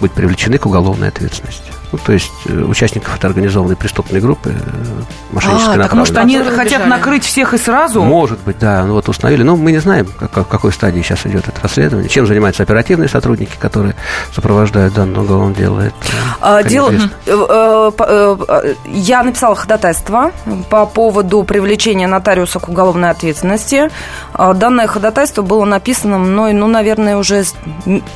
[0.00, 1.72] быть привлечены к уголовной ответственности.
[1.92, 6.38] Ну, то есть э, участников этой организованной преступной группы э, мошеннической А, так может, они
[6.38, 6.90] Которые хотят убежали.
[6.90, 8.02] накрыть всех и сразу?
[8.02, 8.84] Может быть, да.
[8.84, 9.42] Ну вот установили.
[9.42, 12.08] Но мы не знаем, как- в какой стадии сейчас идет это расследование.
[12.08, 13.94] Чем занимаются оперативные сотрудники, которые
[14.34, 15.80] сопровождают данное уголовное дело.
[15.80, 15.94] Это,
[16.40, 17.10] А, Дело, известно.
[17.26, 20.32] э, э, по- э, э, я написала ходатайство
[20.70, 23.90] по поводу привлечения нотариуса к уголовной ответственности.
[24.32, 27.44] А, Данное ходатайство было написано мной, ну, наверное, уже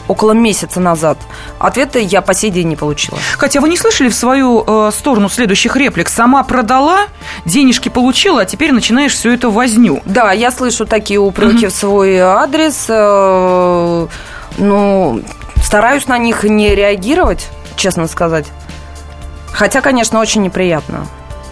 [0.08, 1.18] около месяца назад.
[1.58, 3.18] Ответа я по сей день не получила.
[3.36, 6.08] Хотя вы не слышали в свою э, сторону следующих реплик?
[6.08, 7.06] Сама продала,
[7.44, 10.02] денежки получила, а теперь начинаешь всю эту возню.
[10.04, 12.86] Да, я слышу такие упреки в свой адрес.
[12.88, 14.06] э,
[14.58, 15.22] Ну,
[15.62, 18.46] стараюсь на них не реагировать, честно сказать.
[19.52, 21.06] Хотя, конечно, очень неприятно.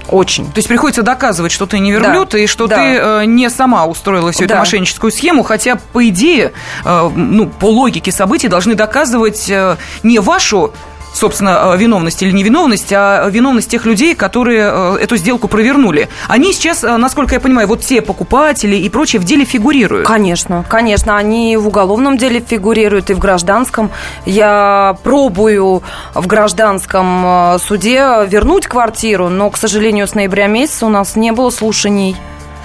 [0.08, 0.44] Очень.
[0.46, 2.76] То есть приходится доказывать, что ты не верблюд, Да, и что да.
[2.76, 4.60] ты э, не сама устроила всю эту Да.
[4.60, 6.52] мошенническую схему, хотя, по идее,
[6.84, 10.74] э, ну, по логике событий должны доказывать э, не вашу
[11.14, 16.08] собственно, э, виновность или невиновность, а виновность тех людей, которые э, эту сделку провернули.
[16.28, 20.06] Они сейчас, э, насколько я понимаю, вот те покупатели и прочие в деле фигурируют.
[20.06, 23.90] Конечно, конечно, они в уголовном деле фигурируют и в гражданском.
[24.26, 25.82] Я пробую
[26.14, 31.50] в гражданском суде вернуть квартиру, но, к сожалению, с ноября месяца у нас не было
[31.50, 32.16] слушаний.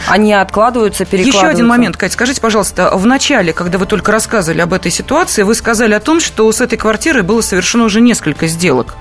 [0.07, 1.47] Они откладываются, перекладываются.
[1.47, 5.43] Еще один момент, Катя, скажите, пожалуйста, в начале, когда вы только рассказывали об этой ситуации,
[5.43, 8.95] вы сказали о том, что с этой квартирой было совершено уже несколько сделок.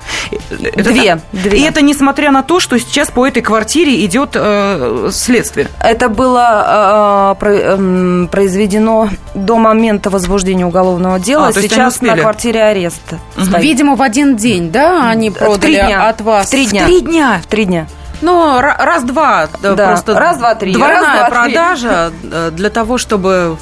[0.61, 1.19] Это Две, так?
[1.31, 1.57] две.
[1.59, 5.67] И это несмотря на то, что сейчас по этой квартире идет э, следствие.
[5.81, 11.47] Это было э, про- эм, произведено до момента возбуждения уголовного дела.
[11.47, 13.01] А, то есть они Сейчас на квартире арест.
[13.41, 13.61] стоит.
[13.61, 16.09] Видимо, в один день, да, они В три продали дня.
[16.09, 16.47] от вас.
[16.47, 16.85] В три дня.
[16.85, 17.41] Три дня.
[17.43, 17.87] В три дня.
[18.21, 19.47] Ну, ра- раз-два.
[19.61, 20.73] да, Да, Просто раз, два, три.
[20.73, 21.53] Двойная Раз, два, три.
[21.53, 23.57] продажа э, для того, чтобы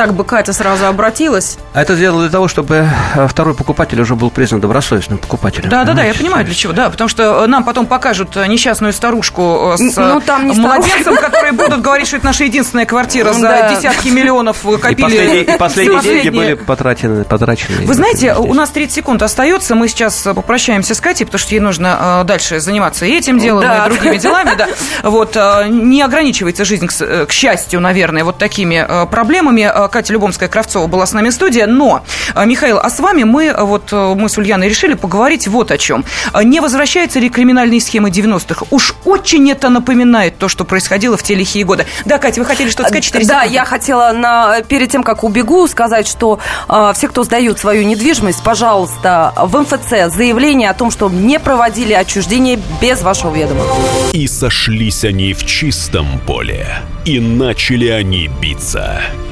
[0.00, 1.58] так бы Катя сразу обратилась.
[1.74, 5.68] А это сделано для того, чтобы э, второй покупатель уже был признан добросовестным покупателем.
[5.68, 8.46] Да, да, да, я понимаю для чего, да, потому что э, нам потом покажут э,
[8.46, 12.86] несчастную старушку с Н- ну, там не младенцем, которые будут говорить, что это наша единственная
[12.86, 13.74] квартира за Да.
[13.74, 15.02] десятки миллионов И копили.
[15.02, 16.30] последние, и последние деньги Последние.
[16.32, 17.24] были потрачены.
[17.24, 19.74] потрачены Вы знаете, у нас 30 секунд остается.
[19.74, 23.84] Мы сейчас попрощаемся с Катей, потому что ей нужно дальше заниматься и этим делом, Да.
[23.84, 24.52] и другими делами.
[24.56, 24.66] Да.
[25.02, 25.36] Вот,
[25.68, 29.70] не ограничивается жизнь, к, счастью, наверное, вот такими проблемами.
[29.90, 31.62] Катя Любомская-Кравцова была с нами в студии.
[31.62, 32.02] Но,
[32.34, 35.70] э, Михаил, а с вами мы, э, вот э, мы с Ульяной решили поговорить вот
[35.70, 36.04] о чем.
[36.42, 38.66] Не возвращаются ли криминальные схемы 90-х?
[38.70, 41.86] Уж очень это напоминает то, что происходило в те лихие годы.
[42.04, 43.04] Да, Катя, вы хотели что-то сказать?
[43.04, 43.54] 4 Да, секунды.
[43.54, 48.42] я хотела на, перед тем, как убегу, сказать, что э, все, кто сдают свою недвижимость,
[48.42, 53.64] пожалуйста, в МФЦ заявление о том, что не проводили отчуждение без вашего ведома.
[54.12, 56.66] И сошлись они в чистом поле,
[57.04, 59.00] и начали они биться.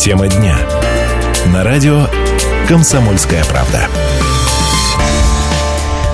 [0.00, 0.56] Тема дня.
[1.52, 2.06] На радио
[2.66, 3.86] «Комсомольская правда».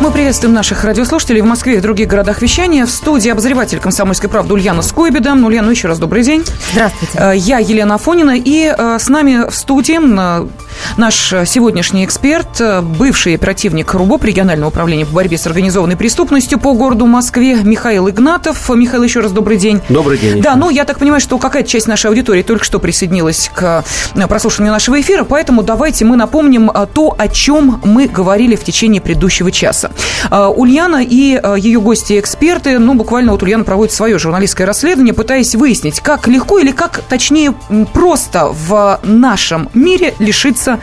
[0.00, 2.84] Мы приветствуем наших радиослушателей в Москве и в других городах вещания.
[2.84, 5.34] В студии обозреватель «Комсомольской правды» Ульяна Скойбеда.
[5.34, 6.44] Ульяна, еще раз добрый день.
[6.72, 7.16] Здравствуйте.
[7.16, 8.36] Э, Я Елена Афонина.
[8.36, 10.48] И э, с нами в студии э,
[10.96, 16.72] наш сегодняшний эксперт, э, бывший оперативник РУБОП, регионального управления по борьбе с организованной преступностью по
[16.74, 18.68] городу Москве, Михаил Игнатов.
[18.70, 19.80] Михаил, еще раз добрый день.
[19.88, 20.40] Добрый день.
[20.40, 24.26] Да, ну я так понимаю, что какая-то часть нашей аудитории только что присоединилась к э,
[24.26, 29.00] прослушиванию нашего эфира, поэтому давайте мы напомним э, то, о чем мы говорили в течение
[29.00, 29.90] предыдущего часа.
[30.30, 35.54] Э, Ульяна и э, ее гости-эксперты, ну буквально вот Ульяна проводит свое журналистское расследование, пытаясь
[35.54, 37.54] выяснить, как легко или как, точнее,
[37.92, 40.80] просто в нашем мире лишиться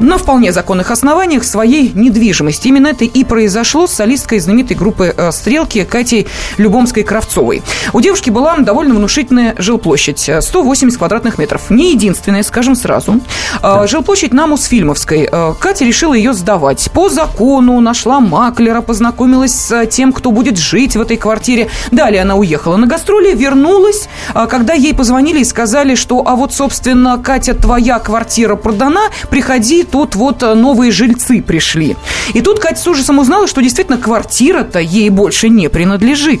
[0.00, 2.68] на вполне законных основаниях своей недвижимости.
[2.68, 6.26] Именно это и произошло с солисткой знаменитой группы э, «Стрелки» Катей
[6.58, 7.62] Любомской-Кравцовой.
[7.92, 11.70] У девушки была довольно внушительная жилплощадь– 180 квадратных метров.
[11.70, 13.20] Не единственная, скажем сразу.
[13.62, 15.28] Э, Жилплощадь на Мосфильмовской.
[15.30, 16.90] Э, Катя решила ее сдавать.
[16.92, 21.68] По закону нашла маклера, познакомилась с тем, кто будет жить в этой квартире.
[21.90, 26.52] Далее она уехала на гастроли, вернулась, а когда ей позвонили и сказали, что, а вот,
[26.52, 31.96] собственно, Катя, твоя квартира продана, приходи, тут вот э, новые жильцы пришли.
[32.34, 36.40] И тут Катя с ужасом узнала, что действительно квартира-то ей больше не принадлежит.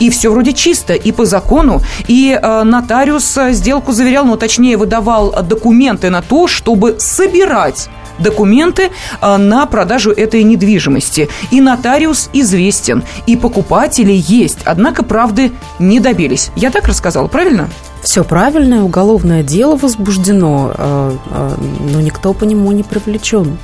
[0.00, 4.76] И все вроде чисто, и по закону, и э, нотариус э, сделку заверял, ну, точнее,
[4.76, 11.28] выдавал э, документы на то, чтобы собирать документы э, на продажу этой недвижимости.
[11.50, 16.50] И нотариус известен, и покупатели есть, однако правды не добились.
[16.56, 17.68] Я так рассказала, правильно?
[18.02, 21.54] Все правильно, уголовное дело возбуждено, э, э,
[21.92, 23.56] но никто по нему не привлечен.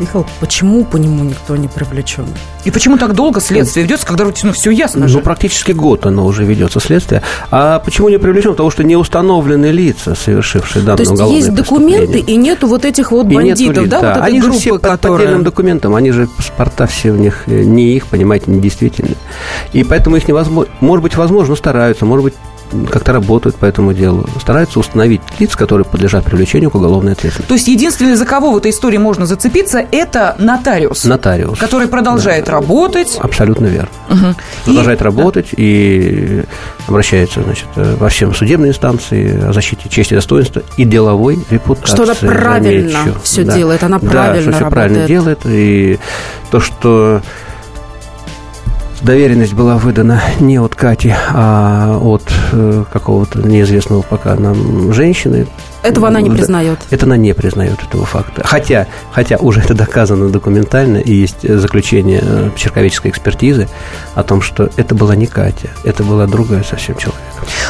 [0.00, 2.26] Михаил, почему по нему никто не привлечен?
[2.64, 5.18] И почему так долго следствие ведется, когда вроде ну, все ясно же?
[5.18, 7.22] Ну, практически год оно уже ведется следствие.
[7.50, 8.50] А почему не привлечен?
[8.50, 12.84] Потому что не установлены лица, совершившие данное То есть уголовное есть документы и нету вот
[12.84, 15.18] этих вот бандитов, лиц, да, вот Они же группы, все по которая...
[15.18, 19.16] поддельным документам, они же паспорта все у них э, не их, понимаете, не действительные.
[19.72, 22.34] И поэтому их невозможно, может быть, возможно, стараются, может быть,
[22.90, 27.48] как-то работают по этому делу, стараются установить лиц, которые подлежат привлечению к уголовной ответственности.
[27.48, 31.58] То есть единственное, за кого в этой истории можно зацепиться, это нотариус, Нотариус.
[31.58, 33.18] который продолжает работать.
[33.20, 33.88] Абсолютно верно.
[34.08, 34.36] Мгм.
[34.64, 36.42] Продолжает И- работать и
[36.86, 41.92] обращается значит, во всем судебные инстанции о защите чести и достоинства и деловой репутации.
[41.94, 43.18] Что она правильно замечу.
[43.22, 43.54] всё Да.
[43.54, 45.08] делает, она Да, правильно что все правильно работает.
[45.08, 45.40] делает.
[45.46, 45.98] И
[46.50, 47.22] то, что
[49.02, 55.46] доверенность была выдана не от Кати, а от э, какого-то неизвестного пока нам женщины.
[55.82, 56.78] Этого она не признает.
[56.90, 58.42] Это она не признает этого факта.
[58.44, 63.68] Хотя, хотя уже это доказано документально, и есть заключение э, черковеческой экспертизы
[64.14, 67.22] о том, что это была не Катя, это была другая совсем человек.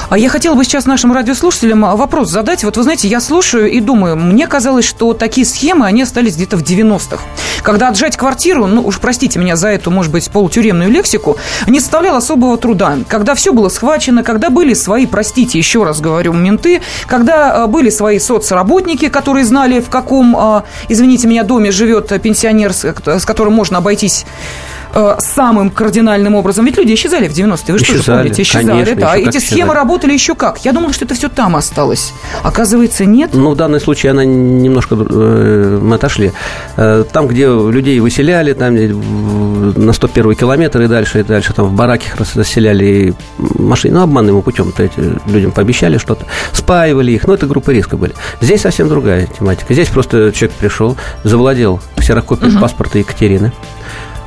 [0.09, 2.65] А я хотела бы сейчас нашим радиослушателям вопрос задать.
[2.65, 6.57] Вот вы знаете, я слушаю и думаю, мне казалось, что такие схемы, они остались где-то
[6.57, 7.23] в 90-х.
[7.63, 12.17] Когда отжать квартиру, ну уж простите меня за эту, может быть, полутюремную лексику, не составлял
[12.17, 12.99] особого труда.
[13.09, 17.91] Когда все было схвачено, когда были свои, простите, еще раз говорю, менты, когда э, были
[17.91, 23.25] свои соцработники, которые знали, в каком, э, извините меня, доме живет э, пенсионер, с с
[23.25, 24.25] которым можно обойтись
[24.95, 26.65] э, самым кардинальным образом.
[26.67, 28.43] Ведь люди исчезали в 90-е, вы что же помните?
[28.43, 29.17] Исчезали, конечно, да.
[29.17, 29.75] Эти схемы исчезали.
[29.77, 30.65] работали еще как?
[30.65, 32.13] Я думала, что это все там осталось.
[32.43, 33.31] Оказывается, нет.
[33.33, 34.95] Ну, в данном случае она немножко...
[34.99, 36.33] э, мы отошли.
[36.77, 41.73] Э, Там, где людей выселяли, там на 101 километр и дальше, и дальше, там в
[41.73, 43.95] бараке рас- расселяли машины.
[43.95, 46.27] Ну, обманным путем-то эти людям пообещали что-то.
[46.53, 47.27] Спаивали их.
[47.27, 48.15] Ну, это группы риска были.
[48.41, 49.73] Здесь совсем другая тематика.
[49.75, 53.53] Здесь просто человек пришел, завладел ксерокопией паспорта Екатерины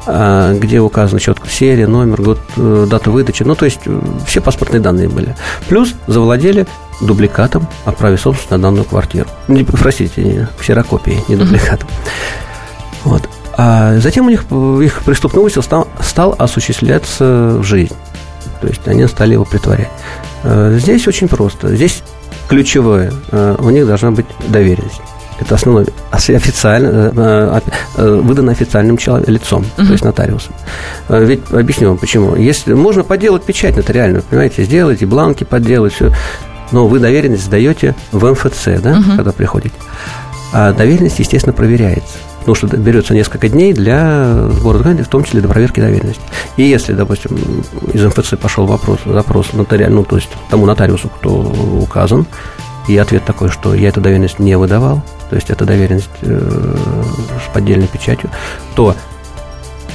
[0.05, 3.43] где указана четко серия, номер, год, э, дата выдачи.
[3.43, 5.35] Ну, то есть э, все паспортные данные были.
[5.69, 6.65] Плюс завладели
[7.01, 9.27] дубликатом о праве собственности на данную квартиру.
[9.47, 11.87] Не, простите, не, ксерокопией, не дубликатом.
[13.03, 13.27] Вот.
[13.57, 17.95] А затем у них э, их преступный умысел стал, стал осуществляться в жизнь.
[18.59, 19.89] То есть они стали его притворять.
[20.43, 21.75] Здесь очень просто.
[21.75, 22.03] Здесь
[22.47, 23.11] ключевое.
[23.31, 25.01] У них должна быть доверенность.
[25.41, 25.85] Это основное.
[26.11, 27.61] Оси- Официально, э, э,
[27.97, 30.53] э, выдано официальным чело- лицом, то есть нотариусом.
[31.09, 32.35] Ведь объясню вам почему.
[32.35, 36.11] Если можно поделать печать нотариальную, понимаете, сделать и бланки подделать, все.
[36.71, 39.75] Но вы доверенность сдаете в МФЦ, да, когда приходите.
[40.53, 42.17] А доверенность, естественно, проверяется.
[42.39, 46.21] Потому что берется несколько дней для сбора документов, в том числе для проверки доверенности.
[46.57, 47.37] И если, допустим,
[47.93, 49.85] из МФЦ пошел вопрос, запрос нотари...
[49.85, 51.29] ну, то есть тому нотариусу, кто
[51.81, 52.25] указан,
[52.87, 56.75] и ответ такой, что я эту доверенность не выдавал, то есть это доверенность э,
[57.47, 58.29] с поддельной печатью,
[58.75, 58.95] то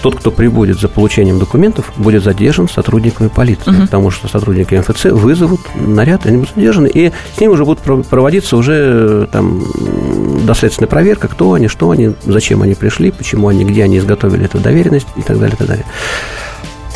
[0.03, 5.61] тот, кто прибудет за получением документов, будет задержан сотрудниками полиции, потому что сотрудники МФЦ вызовут
[5.75, 9.65] наряд, они будут задержаны, и с ними уже будет про- проводиться уже э, там
[10.47, 14.59] доследственная проверка, кто они, что они, зачем они пришли, почему они, где они изготовили эту
[14.59, 15.85] доверенность и так далее, и так далее.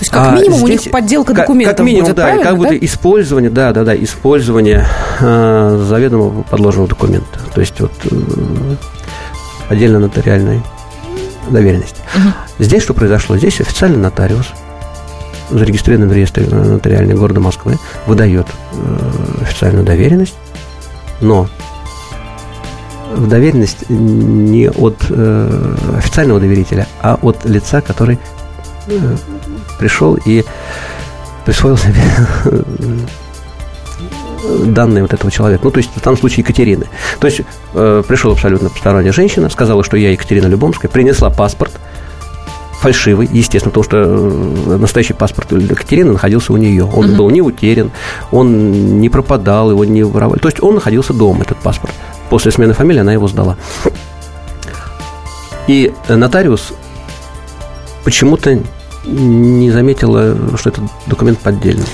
[0.01, 2.42] То есть, как А минимум, у здесь них подделка документов Как минимум, будет, да, правильно,
[2.42, 2.76] как будто да?
[2.80, 4.86] использование, да, да, да, использование
[5.20, 7.38] э, заведомо подложного документа.
[7.55, 8.16] То есть вот э,
[9.68, 10.62] отдельно нотариальной
[11.51, 12.01] доверенности.
[12.59, 13.36] Здесь что произошло?
[13.36, 14.46] Здесь официальный нотариус,
[15.51, 17.76] зарегистрированный в реестре э, нотариальной города Москвы,
[18.07, 20.34] выдает э, официальную доверенность,
[21.20, 21.46] но
[23.12, 28.18] в доверенность не от э, официального доверителя, а от лица, который
[28.86, 29.16] э,
[29.81, 30.45] пришел и
[31.47, 32.03] присвоил себе
[34.66, 35.64] данные вот этого человека.
[35.64, 36.87] Ну, то есть в данном случае Екатерины.
[37.18, 37.41] То есть
[37.74, 41.72] э, пришел абсолютно посторонняя женщина, сказала, что я Екатерина Любомская, принесла паспорт,
[42.81, 46.85] фальшивый, естественно, потому что э, настоящий паспорт Екатерины находился у нее.
[46.85, 47.91] Он был не утерян,
[48.33, 50.41] он не пропадал, его не воровали.
[50.41, 51.95] То есть он находился дома, этот паспорт.
[52.28, 53.57] После смены фамилии она его сдала.
[55.66, 56.72] И нотариус
[58.05, 58.61] почему-то
[59.05, 61.86] не заметила, что этот документ поддельный.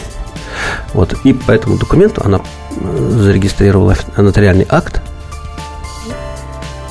[0.94, 1.14] Вот.
[1.24, 2.40] И по этому документу она
[2.70, 5.02] э, зарегистрировала нотариальный акт,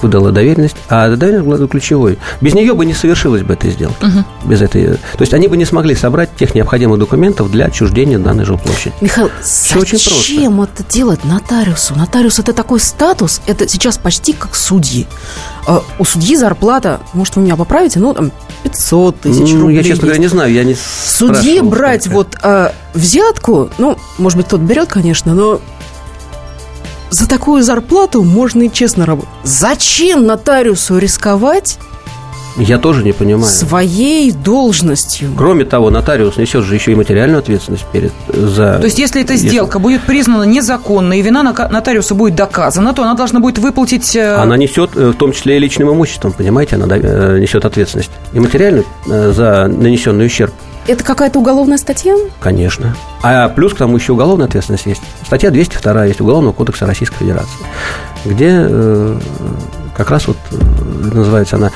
[0.02, 2.20] выдала доверенность, а доверенность была ключевой.
[2.42, 4.08] Без нее бы не совершилась бы эта сделка.
[4.46, 8.20] Без этой, э, то есть они бы не смогли собрать тех необходимых документов для отчуждения
[8.20, 8.94] данной жилплощади.
[9.02, 9.32] Михаил,
[9.76, 11.96] очень зачем это делать нотариусу?
[11.96, 15.08] Нотариус это такой статус, это сейчас почти как судьи.
[15.68, 18.32] А у судьи зарплата, может, вы меня поправите, ну, там,
[18.66, 19.78] 500 тысяч Ну, рублей.
[19.78, 24.48] я, честно говоря, не знаю, я не Судье брать вот а, взятку, ну, может быть,
[24.48, 25.62] тот берет, конечно, но
[27.12, 29.30] за такую зарплату можно и честно работать.
[29.44, 31.78] Зачем нотариусу рисковать
[32.58, 33.46] Я тоже не понимаю.
[33.52, 35.32] своей должностью?
[35.38, 38.78] Кроме того, нотариус несет же еще и материальную ответственность перед за.
[38.80, 43.14] То есть, если эта сделка будет признана незаконной, и вина нотариуса будет доказана, то она
[43.16, 44.16] должна будет выплатить...
[44.16, 48.12] э, Она несет, э, в том числе и личным имуществом, понимаете, она э, несет ответственность.
[48.34, 50.54] И материальную за нанесенный ущерб,
[50.88, 52.16] Это какая-то уголовная статья?
[52.40, 52.96] конечно.
[53.22, 55.02] А плюс к тому еще уголовная ответственность есть.
[55.26, 57.58] Статья 202 есть Уголовного кодекса Российской Федерации,
[58.24, 59.18] где э,
[59.98, 60.38] как раз вот
[61.14, 61.72] называется она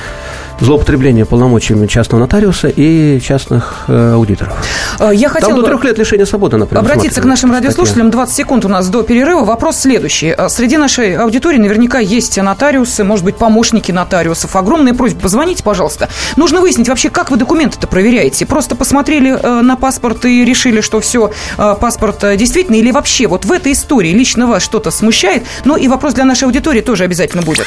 [0.60, 4.52] злоупотребление полномочиями частного нотариуса и частных э, аудиторов.
[4.98, 6.84] э, Я Там хотела до трех лет лишения свободы, например.
[6.84, 8.10] Обратиться к нашим радиослушателям.
[8.10, 9.44] 20 секунд у нас до перерыва.
[9.44, 10.34] Вопрос следующий.
[10.36, 14.54] Э, Среди нашей аудитории наверняка есть нотариусы, может быть, помощники нотариусов.
[14.56, 16.08] Огромная просьба, позвоните, пожалуйста.
[16.36, 18.44] Нужно выяснить вообще, как вы документы-то проверяете.
[18.46, 23.52] Просто посмотрели э, на паспорт и решили, что все, паспорт действительно, или вообще вот в
[23.52, 25.44] этой истории лично вас что-то смущает.
[25.64, 27.66] Ну и вопрос для нашей аудитории тоже обязательно будет.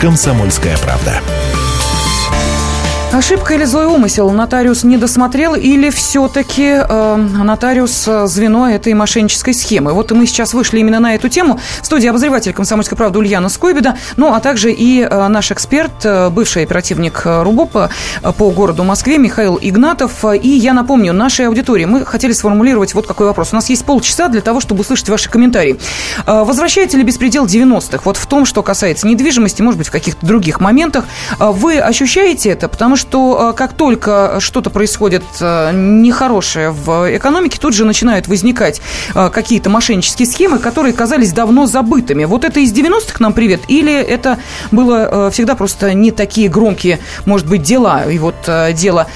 [0.00, 1.20] «Комсомольская правда».
[3.10, 4.30] Ошибка или злой умысел?
[4.30, 9.94] Нотариус не досмотрел или все-таки э, нотариус звено этой мошеннической схемы?
[9.94, 11.58] Вот мы сейчас вышли именно на эту тему.
[11.80, 16.28] В студии обозреватель «Комсомольской правды» Ульяна Скойбеда, ну а также и э, наш эксперт, э,
[16.28, 17.88] бывший оперативник э, РУБОПа
[18.22, 20.22] э, по городу Москве Михаил Игнатов.
[20.34, 23.48] И я напомню, нашей аудитории мы хотели сформулировать вот какой вопрос.
[23.52, 25.80] У нас есть полчаса для того, чтобы услышать ваши комментарии.
[26.26, 28.02] Э, Возвращаете ли беспредел 90-х?
[28.04, 31.06] Вот в том, что касается недвижимости, может быть, в каких-то других моментах.
[31.40, 32.68] Э, Вы ощущаете это?
[32.68, 38.82] Потому что э, как только что-то происходит э, нехорошее в экономике, тут же начинают возникать
[39.14, 42.24] э, какие-то мошеннические схемы, которые казались давно забытыми.
[42.24, 43.62] Вот это из 90-х нам привет?
[43.68, 44.38] Или это
[44.70, 48.10] было всегда просто не такие громкие, может быть, дела?
[48.10, 48.36] И вот
[48.74, 49.06] дело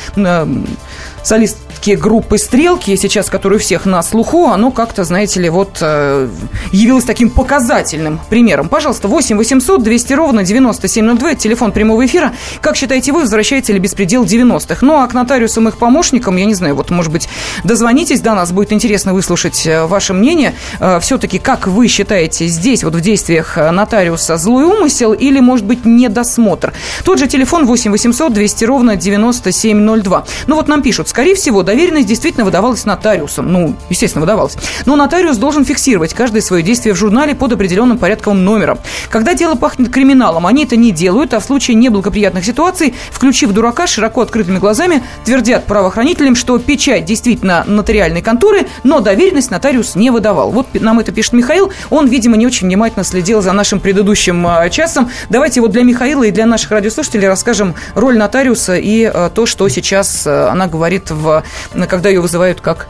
[1.82, 6.28] солистки группы «Стрелки», сейчас, которые у всех на слуху, оно как-то, знаете ли, вот э,
[6.72, 8.68] явилось таким показательным примером.
[8.68, 12.32] Пожалуйста, 8 800 200 ровно 9702, телефон прямого эфира.
[12.60, 14.86] Как считаете вы, возвращается ли беспредел 90-х?
[14.86, 17.28] Ну, а к нотариусам их помощникам, я не знаю, вот, может быть,
[17.64, 20.54] дозвонитесь до нас, будет интересно выслушать э, ваше мнение.
[20.78, 25.84] Э, все-таки, как вы считаете, здесь вот в действиях нотариуса злой умысел или, может быть,
[25.84, 26.72] недосмотр?
[27.04, 30.24] Тот же телефон 8 800 200 ровно 9702.
[30.46, 33.50] Ну, вот нам пишут, скорее всего, доверенность действительно выдавалась нотариусом.
[33.50, 34.58] Ну, естественно, выдавалась.
[34.84, 38.78] Но нотариус должен фиксировать каждое свое действие в журнале под определенным порядковым номером.
[39.08, 43.86] Когда дело пахнет криминалом, они это не делают, а в случае неблагоприятных ситуаций, включив дурака
[43.86, 50.50] широко открытыми глазами, твердят правоохранителям, что печать действительно нотариальной конторы, но доверенность нотариус не выдавал.
[50.50, 51.72] Вот нам это пишет Михаил.
[51.88, 55.08] Он, видимо, не очень внимательно следил за нашим предыдущим а, часом.
[55.30, 59.66] Давайте вот для Михаила и для наших радиослушателей расскажем роль нотариуса и а, то, что
[59.70, 61.44] сейчас а, она говорит говорит, в,
[61.88, 62.88] когда ее вызывают как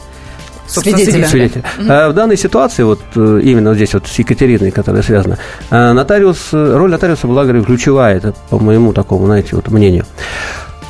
[0.67, 1.27] свидетеля.
[1.27, 1.63] свидетеля.
[1.79, 1.87] Угу.
[1.89, 5.37] А в данной ситуации, вот э, именно здесь вот с Екатериной, которая связана,
[5.69, 10.05] э, нотариус, роль нотариуса была, говорю, ключевая, это по моему такому, знаете, вот мнению.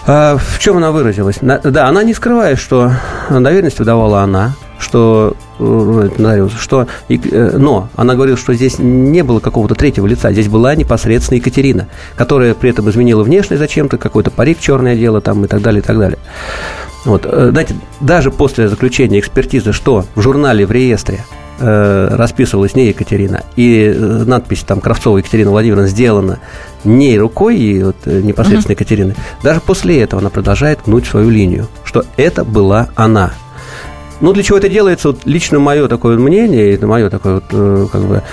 [0.06, 1.38] А в чем она выразилась?
[1.42, 2.92] Да, она не скрывает, что
[3.30, 9.76] доверенность выдавала она, что э, нотариус, что, но она говорила, что здесь не было какого-то
[9.76, 14.98] третьего лица, здесь была непосредственно Екатерина, которая при этом изменила внешне зачем-то, какой-то парик черное
[14.98, 16.20] дело там и так далее, и так далее.
[17.06, 21.26] Вот, э, знаете, даже после заключения экспертизы, что в журнале, в реестре
[21.60, 26.40] э, расписывалась не Екатерина, и э, надпись там Кравцова Екатерина Владимировна сделана
[26.84, 28.76] не рукой и вот, непосредственно uh-huh.
[28.76, 33.34] Екатерины, даже после этого она продолжает гнуть свою линию, что это была она.
[34.22, 37.88] Ну, для чего это делается, вот лично мое такое мнение, это мое такое вот, э,
[37.92, 38.24] как бы,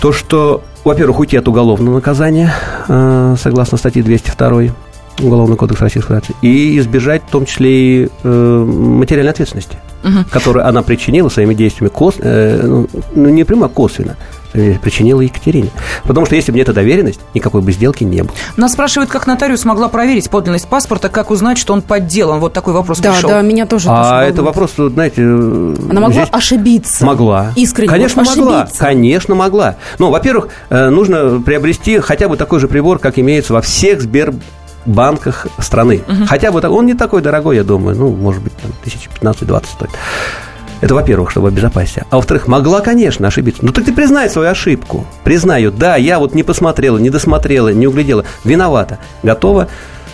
[0.00, 2.54] то, что, во-первых, уйти от уголовного наказания,
[2.86, 4.72] э, согласно статье 202
[5.20, 7.70] Уголовный кодекс Российской Федерации, и избежать в том числе
[8.04, 10.24] и э, материальной ответственности, угу.
[10.30, 14.16] которую она причинила своими действиями, кос, э, ну, ну, не прямо, а косвенно
[14.52, 15.70] причинила Екатерине.
[16.04, 18.32] Потому что если бы не эта доверенность, никакой бы сделки не было.
[18.56, 22.38] Нас спрашивают, как нотариус могла проверить подлинность паспорта, как узнать, что он подделан.
[22.40, 23.30] Вот такой вопрос да, пришел.
[23.30, 23.88] Да, меня тоже.
[23.88, 25.22] А тоже это вопрос, знаете...
[25.22, 27.04] Она могла ошибиться.
[27.04, 27.52] Могла.
[27.56, 27.88] Искренне.
[27.88, 28.44] Конечно, ошибиться.
[28.44, 28.68] могла.
[28.76, 29.76] Конечно, могла.
[29.98, 34.34] Ну, во-первых, э, нужно приобрести хотя бы такой же прибор, как имеется во всех Сбер
[34.86, 36.02] банках страны.
[36.06, 36.26] Угу.
[36.26, 39.64] Хотя бы так, он не такой дорогой, я думаю, ну, может быть, там, тысяч 15-20
[39.66, 39.90] стоит.
[40.80, 42.02] Это, во-первых, чтобы обезопасить.
[42.10, 43.64] А во-вторых, могла, конечно, ошибиться.
[43.64, 45.06] Ну, так ты признай свою ошибку.
[45.22, 48.24] Признаю, да, я вот не посмотрела, не досмотрела, не углядела.
[48.44, 48.98] Виновата.
[49.22, 49.68] Готова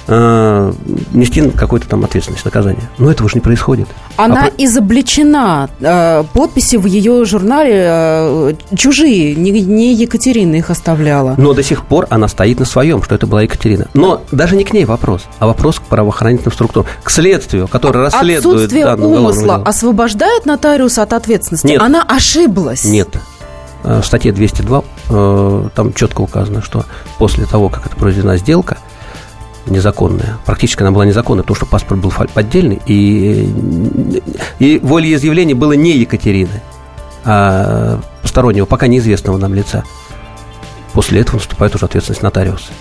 [0.09, 0.73] э,
[1.13, 2.89] нести какую-то там ответственность, наказание.
[2.99, 3.89] Но этого же не происходит.
[4.17, 5.69] Она а изобличена.
[5.81, 11.35] Э, подписи в ее журнале э, чужие, не, не Екатерина их оставляла.
[11.37, 13.87] Но до сих пор она стоит на своем, что это была Екатерина.
[13.95, 18.65] Но даже не к ней вопрос, а вопрос к правоохранительным структурам, к следствию, которое расследует
[18.65, 21.67] Отсутствие умысла освобождает нотариуса от ответственности?
[21.67, 21.83] Нет.
[21.83, 22.85] Она ошиблась?
[22.85, 23.09] Нет.
[23.85, 24.83] Э, в статье 202
[25.75, 26.85] там четко указано, что
[27.19, 28.77] после того, как это произведена сделка,
[29.71, 30.39] незаконная.
[30.47, 33.49] Практически она была незаконная, потому что паспорт был поддельный, и,
[34.59, 36.63] и волеизъявление было не Екатерины,
[37.25, 39.85] а постороннего, пока неизвестного нам лица.
[40.95, 42.73] После этого наступает уже ответственность нотариуса.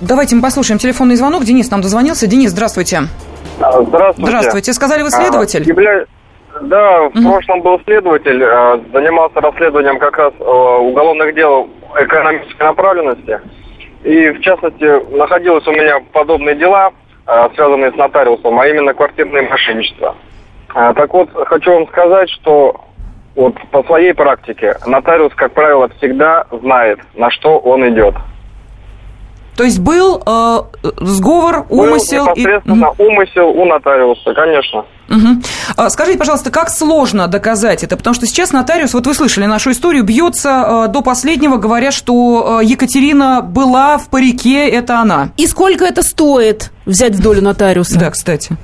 [0.00, 1.44] Давайте мы послушаем телефонный звонок.
[1.44, 2.26] Денис нам дозвонился.
[2.26, 3.02] Денис, здравствуйте.
[3.60, 4.30] А, здравствуйте.
[4.30, 4.72] Здравствуйте.
[4.72, 5.62] Сказали, вы следователь?
[5.62, 6.06] А, явля...
[6.62, 7.22] Да, в угу.
[7.22, 13.40] прошлом был следователь, а, занимался расследованием как раз уголовных дел экономической направленности.
[14.04, 16.92] И, в частности, находилось у меня подобные дела,
[17.26, 20.14] а, связанные с нотариусом, а именно квартирное мошенничество.
[20.74, 22.84] А, так вот, хочу вам сказать, что
[23.34, 28.14] вот по своей практике нотариус, как правило, всегда знает, на что он идет.
[29.56, 30.58] То есть был э,
[31.00, 32.26] сговор, умысел?
[32.26, 33.02] Был непосредственно и...
[33.02, 34.84] умысел у нотариуса, конечно.
[35.08, 35.88] Угу.
[35.90, 37.96] Скажите, пожалуйста, как сложно доказать это?
[37.96, 42.60] Потому что сейчас нотариус, вот вы слышали нашу историю, бьется э, до последнего, говоря, что
[42.60, 45.30] э, Екатерина была в парике, это она.
[45.36, 47.98] И сколько это стоит взять в долю нотариуса?
[47.98, 48.56] Да, кстати.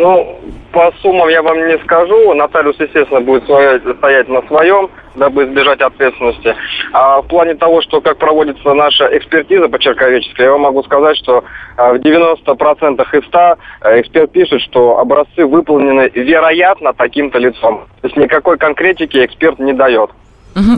[0.00, 0.38] Ну,
[0.72, 2.32] по суммам я вам не скажу.
[2.32, 6.56] Нотариус, естественно, будет стоять на своем, дабы избежать ответственности.
[6.92, 11.44] А в плане того, что как проводится наша экспертиза почерковеческая, я вам могу сказать, что
[11.76, 13.38] а, в 90% из 100
[13.82, 17.84] э, эксперт пишет, что образцы выполнены вероятно таким-то лицом.
[18.00, 20.10] То есть никакой конкретики эксперт не дает.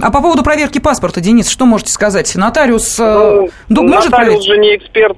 [0.02, 2.34] А по поводу проверки паспорта, Денис, что можете сказать?
[2.34, 4.44] Нотариус, э, ну, может нотариус проверить?
[4.44, 5.16] же не эксперт.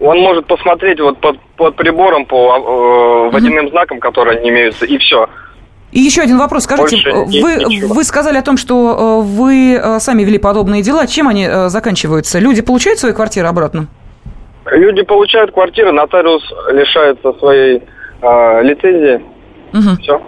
[0.00, 4.98] Он может посмотреть вот под, под прибором по э, водяным знакам, которые не имеются, и
[4.98, 5.28] все.
[5.92, 6.64] И еще один вопрос.
[6.64, 7.94] Скажите, Больше вы, ничего.
[7.94, 11.06] вы сказали о том, что э, вы э, сами вели подобные дела.
[11.06, 12.40] Чем они э, заканчиваются?
[12.40, 13.86] Люди получают свои квартиры обратно?
[14.66, 16.42] Люди получают квартиры, нотариус
[16.72, 17.82] лишается своей
[18.22, 19.22] э, лицензии.
[19.72, 19.96] Мгм.
[19.98, 20.20] Все.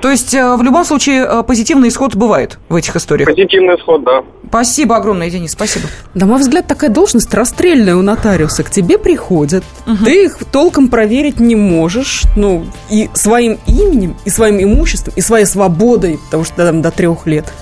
[0.00, 3.28] То есть э, в любом случае э, позитивный исход бывает в этих историях.
[3.28, 4.22] Позитивный исход, да.
[4.48, 5.86] Спасибо огромное, Денис, спасибо.
[6.14, 8.62] На мой взгляд, такая должность расстрельная у нотариуса.
[8.62, 9.64] К тебе приходят,
[10.04, 15.44] ты их толком проверить не можешь, ну, и своим именем, и своим имуществом, и своей
[15.44, 17.52] свободой, потому что там до трех лет.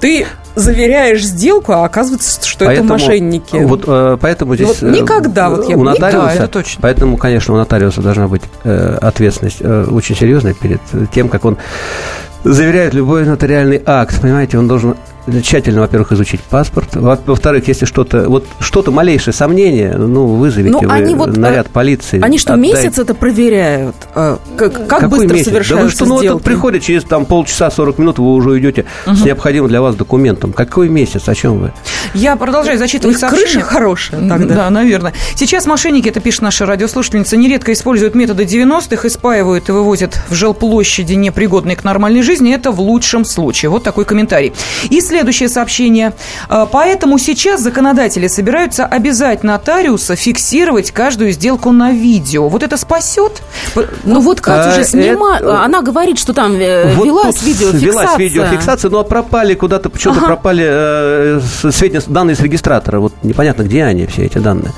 [0.00, 0.26] Ты
[0.58, 3.56] заверяешь сделку, а оказывается, что это Поэтому- мошенники.
[3.56, 4.68] Вот э, поэтому здесь...
[4.68, 6.80] Вот э, никогда вот я у нотариуса, Да, это точно.
[6.82, 10.80] Поэтому, конечно, у нотариуса должна быть э, ответственность э, очень серьезная перед
[11.12, 11.56] тем, как он
[12.44, 14.20] заверяет любой нотариальный акт.
[14.20, 14.96] Понимаете, он должен
[15.42, 16.94] тщательно, во-первых, изучить паспорт.
[16.96, 21.66] Во- Во-вторых, если что-то, вот что-то малейшее сомнение, ну, вызовите Ну, вы они вот, наряд
[21.66, 22.20] э, полиции.
[22.22, 22.74] Они что, отдайте.
[22.76, 23.96] месяц это проверяют?
[24.14, 25.48] А, Как, как Какой быстро месяц?
[25.48, 26.42] совершаются Да вы что, ну, вот сделки?
[26.42, 30.52] приходит через там полчаса, 40 минут, вы уже уйдете с необходимым для вас документом.
[30.52, 31.28] Какой месяц?
[31.28, 31.72] О чем вы?
[32.14, 33.44] Я продолжаю зачитывать них сообщения.
[33.52, 34.54] крыша хорошая тогда.
[34.54, 35.12] Да, наверное.
[35.34, 40.34] Сейчас мошенники, это пишет наша радиослушательница, нередко используют методы 90-х и спаивают и вывозят в
[40.34, 42.54] жилплощади, непригодные к нормальной жизни.
[42.54, 43.70] Это в лучшем случае.
[43.70, 44.52] Вот такой комментарий.
[44.90, 46.12] И следующее сообщение.
[46.48, 52.48] А, Поэтому сейчас законодатели собираются обязать нотариуса фиксировать каждую сделку на видео.
[52.48, 53.42] Вот это спасет?
[54.04, 57.80] Ну вот Катя А, уже снимает, это- она говорит, что там э, Вот велась видеофиксация.
[57.80, 60.26] Велась видеофиксация, но пропали куда-то, почему-то Ага.
[60.28, 61.40] пропали э,
[61.72, 63.00] сведения, данные с регистратора.
[63.00, 64.72] Вот непонятно, где они, все эти данные.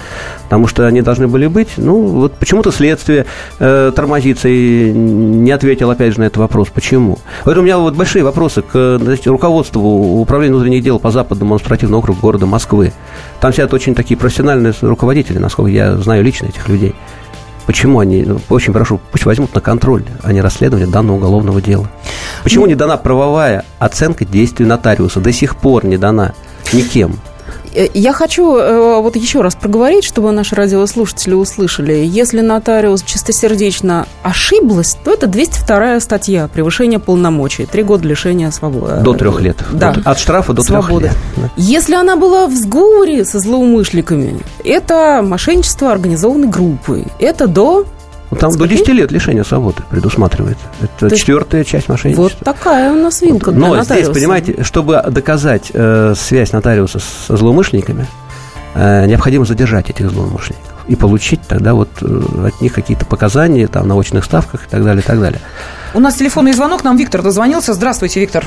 [0.51, 1.69] Потому что они должны были быть.
[1.77, 3.25] Ну, вот почему-то следствие
[3.61, 6.71] э, тормозится и не ответил, опять же, на этот вопрос.
[6.75, 7.21] Почему?
[7.45, 12.01] Поэтому у меня вот большие вопросы к значит, руководству Управления внутренних дел по Западному административному
[12.01, 12.93] округу города Москвы.
[13.41, 16.97] Там сидят очень такие профессиональные руководители, насколько я знаю лично этих людей.
[17.67, 21.89] Почему они, ну, очень прошу, пусть возьмут на контроль, а не расследование данного уголовного дела.
[22.43, 25.21] Почему не дана правовая оценка действий нотариуса?
[25.21, 26.33] До сих пор не дана
[26.73, 27.21] никем.
[27.75, 31.93] Э, Я хочу э, вот еще раз проговорить, чтобы наши радиослушатели услышали.
[32.05, 37.67] Если нотариус чистосердечно ошиблась, то это 202 статья «Превышение полномочий».
[37.67, 39.01] Три года лишения свободы.
[39.03, 39.57] До трех лет.
[39.73, 39.95] Да.
[40.05, 41.09] От, штрафа до Свободы.
[41.09, 41.51] трех лет.
[41.57, 47.07] Если она была в сговоре со злоумышленниками, это мошенничество организованной группой.
[47.19, 47.85] Это до...
[48.31, 48.75] Ну, Там до Сколько?
[48.75, 50.65] 10 лет лишения свободы предусматривается.
[50.81, 52.45] Это есть четвертая часть Вот мошенничества.
[52.45, 54.13] такая у нас вилка для Но здесь, нотариуса.
[54.13, 58.07] понимаете, чтобы доказать э, связь нотариуса со злоумышленниками,
[58.75, 63.89] э, необходимо задержать этих злоумышленников и получить тогда вот э, от них какие-то показания там,
[63.89, 65.41] на очных ставках и так далее, и так далее.
[65.93, 67.75] У нас телефонный звонок, нам Виктор дозвонился.
[67.75, 68.45] Здравствуйте, Виктор.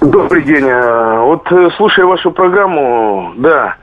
[0.00, 0.64] Добрый день.
[0.64, 3.74] Э, Вот э, слушая вашу программу, да,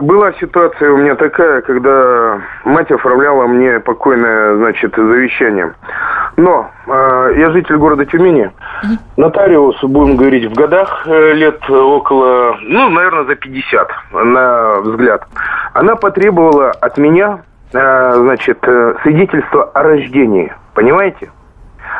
[0.00, 5.72] была ситуация у меня такая, когда мать оформляла мне покойное, значит, завещание.
[6.36, 8.50] Но э, я житель города Тюмени.
[9.16, 15.24] Нотариус, будем говорить, в годах э, лет около, ну, наверное, за 50, на взгляд.
[15.72, 17.40] Она потребовала от меня,
[17.72, 20.52] э, значит, э, свидетельство о рождении.
[20.74, 21.30] Понимаете?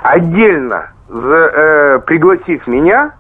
[0.03, 3.13] Отдельно за- э, пригласив меня,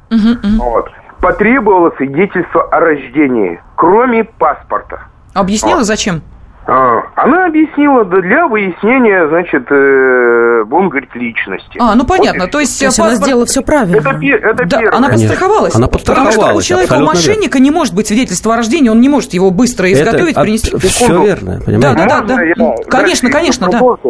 [0.58, 0.90] вот,
[1.24, 5.00] потребовала свидетельство о рождении, кроме паспорта.
[5.32, 6.20] Объяснила, зачем?
[6.66, 11.78] А, Она объяснила да, для выяснения, значит, э, будем говорить, личности.
[11.78, 12.44] А, ну Вот понятно.
[12.44, 13.96] и То есть, То есть она паспорт- сделала все правильно.
[13.96, 14.96] Это, это Да, первое.
[14.98, 15.74] она подстраховалась.
[15.76, 19.00] Она Потому что у подстраховалась, человека, у мошенника не может быть свидетельства о рождении, он
[19.00, 20.74] не может его быстро изготовить, принести.
[20.78, 22.04] Все верно, понимаете?
[22.08, 22.42] Да, да, да.
[22.42, 22.54] я
[22.88, 23.78] Конечно, конечно, да.
[23.80, 24.00] Вот.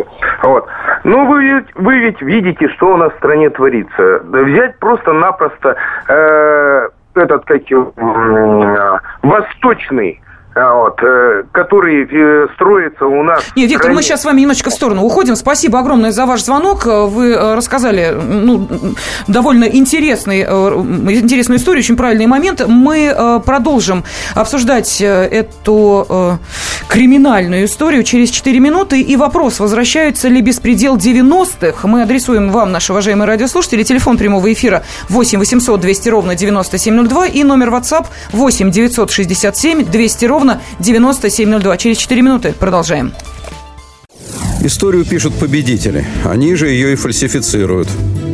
[1.04, 4.20] Ну, вы, ведь- вы ведь видите, что у нас в стране творится.
[4.24, 5.76] Да взять просто-напросто
[6.08, 10.20] э, этот, как э, восточный,
[10.54, 13.44] вот, э, который э, строится у нас...
[13.56, 15.34] Не, в Виктор, мы сейчас с вами немножечко в сторону уходим.
[15.34, 16.86] Спасибо огромное за ваш звонок.
[16.86, 18.68] Вы э, рассказали ну,
[19.26, 22.62] довольно интересный, интересную историю, очень правильный момент.
[22.66, 26.38] Мы продолжим обсуждать эту
[26.88, 29.00] криминальную историю через 4 минуты.
[29.00, 31.88] И вопрос, возвращается ли беспредел 90-х?
[31.88, 33.82] Мы адресуем вам, наши уважаемые радиослушатели.
[33.82, 40.43] Телефон прямого эфира 8 800 200 ровно 9702 и номер WhatsApp 8 967 200 ровно
[40.78, 41.76] 9702.
[41.76, 43.12] Через 4 минуты продолжаем.
[44.62, 46.06] Историю пишут победители.
[46.24, 47.88] Они же ее и фальсифицируют.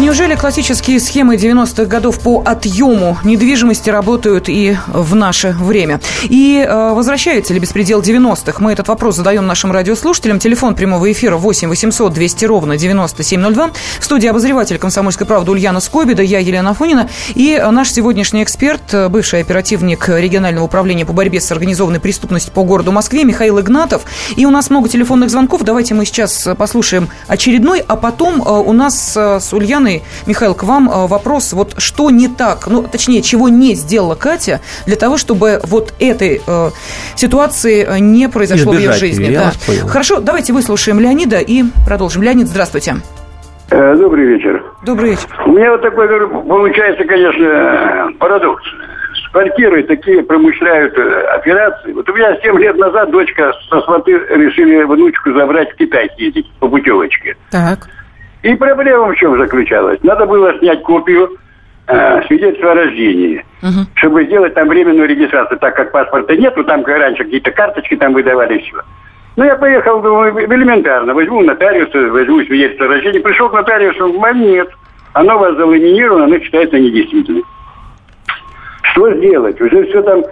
[0.00, 6.00] Неужели классические схемы 90-х годов по отъему недвижимости работают и в наше время?
[6.22, 8.62] И э, возвращается ли беспредел 90-х?
[8.62, 10.38] Мы этот вопрос задаем нашим радиослушателям.
[10.38, 13.70] Телефон прямого эфира 8 800 200 ровно 9702.
[13.98, 17.08] В студии обозреватель «Комсомольской правды» Ульяна Скобида, я Елена Фонина.
[17.34, 22.62] И наш сегодняшний эксперт, э, бывший оперативник регионального управления по борьбе с организованной преступностью по
[22.62, 24.04] городу Москве Михаил Игнатов.
[24.36, 25.64] И у нас много телефонных звонков.
[25.64, 29.87] Давайте мы сейчас послушаем очередной, а потом э, у нас э, с Ульяной
[30.26, 34.60] Михаил, к вам э, вопрос, вот что не так, ну, точнее, чего не сделала Катя
[34.86, 36.70] для того, чтобы вот этой э,
[37.16, 39.24] ситуации э, не произошло Избежать в ее жизни.
[39.24, 39.38] ее,
[39.82, 39.88] да.
[39.88, 42.22] Хорошо, давайте выслушаем Леонида и продолжим.
[42.22, 42.96] Леонид, здравствуйте.
[43.70, 44.62] Э, Добрый вечер.
[44.84, 45.26] Добрый вечер.
[45.46, 48.62] У меня вот такой, получается, конечно, парадокс.
[49.14, 50.96] С квартирой такие промышляют
[51.34, 51.92] операции.
[51.92, 56.50] Вот у меня 7 лет назад дочка со сваты решили внучку забрать в Китай съездить
[56.60, 57.36] по путевочке.
[57.50, 57.88] Так.
[58.42, 60.02] И проблема в чем заключалась?
[60.02, 61.36] Надо было снять копию
[61.88, 63.44] э, свидетельства о рождении,
[63.94, 68.12] чтобы сделать там временную регистрацию, так как паспорта нету, там как раньше какие-то карточки там
[68.12, 68.80] выдавали все.
[69.36, 74.68] Ну, я поехал, думаю, элементарно, возьму нотариуса, возьму свидетельство о рождении, пришел к нотариусу, нет,
[75.12, 77.44] оно у вас заламинировано, оно считается недействительным.
[78.82, 79.60] Что сделать?
[79.60, 80.24] Уже все там,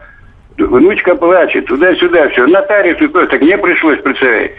[0.59, 2.47] внучка плачет, туда-сюда, все.
[2.47, 4.53] Нотариус, и то, так мне пришлось, представить.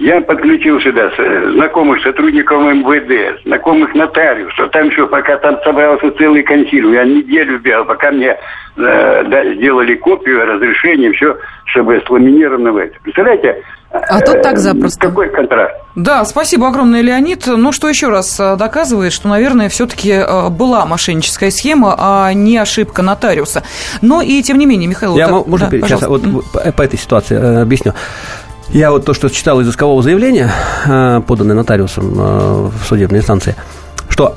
[0.00, 4.70] Я подключил сюда с- знакомых сотрудников МВД, знакомых нотариусов.
[4.70, 8.36] Там еще, пока там собрался целый консилиум, я неделю бегал, пока мне э,
[8.76, 11.36] да, сделали копию, разрешение, все,
[11.66, 12.94] чтобы сламинировано в это.
[13.02, 13.62] Представляете?
[13.92, 15.08] А тут так запросто.
[15.08, 15.74] Какой контраст?
[15.96, 17.46] Да, спасибо огромное, Леонид.
[17.46, 22.56] Ну, что еще раз э, доказывает, что, наверное, все-таки э, была мошенническая схема, а не
[22.56, 23.64] ошибка нотариуса.
[24.00, 25.14] Но и тем не менее, Михаил...
[25.16, 26.22] Я, вот, мо- можно да, сейчас вот
[26.52, 27.92] по, по этой ситуации э, объясню.
[28.72, 30.52] Я вот то, что читал из искового заявления,
[30.86, 33.56] э, поданное нотариусом э, в судебной инстанции,
[34.08, 34.36] что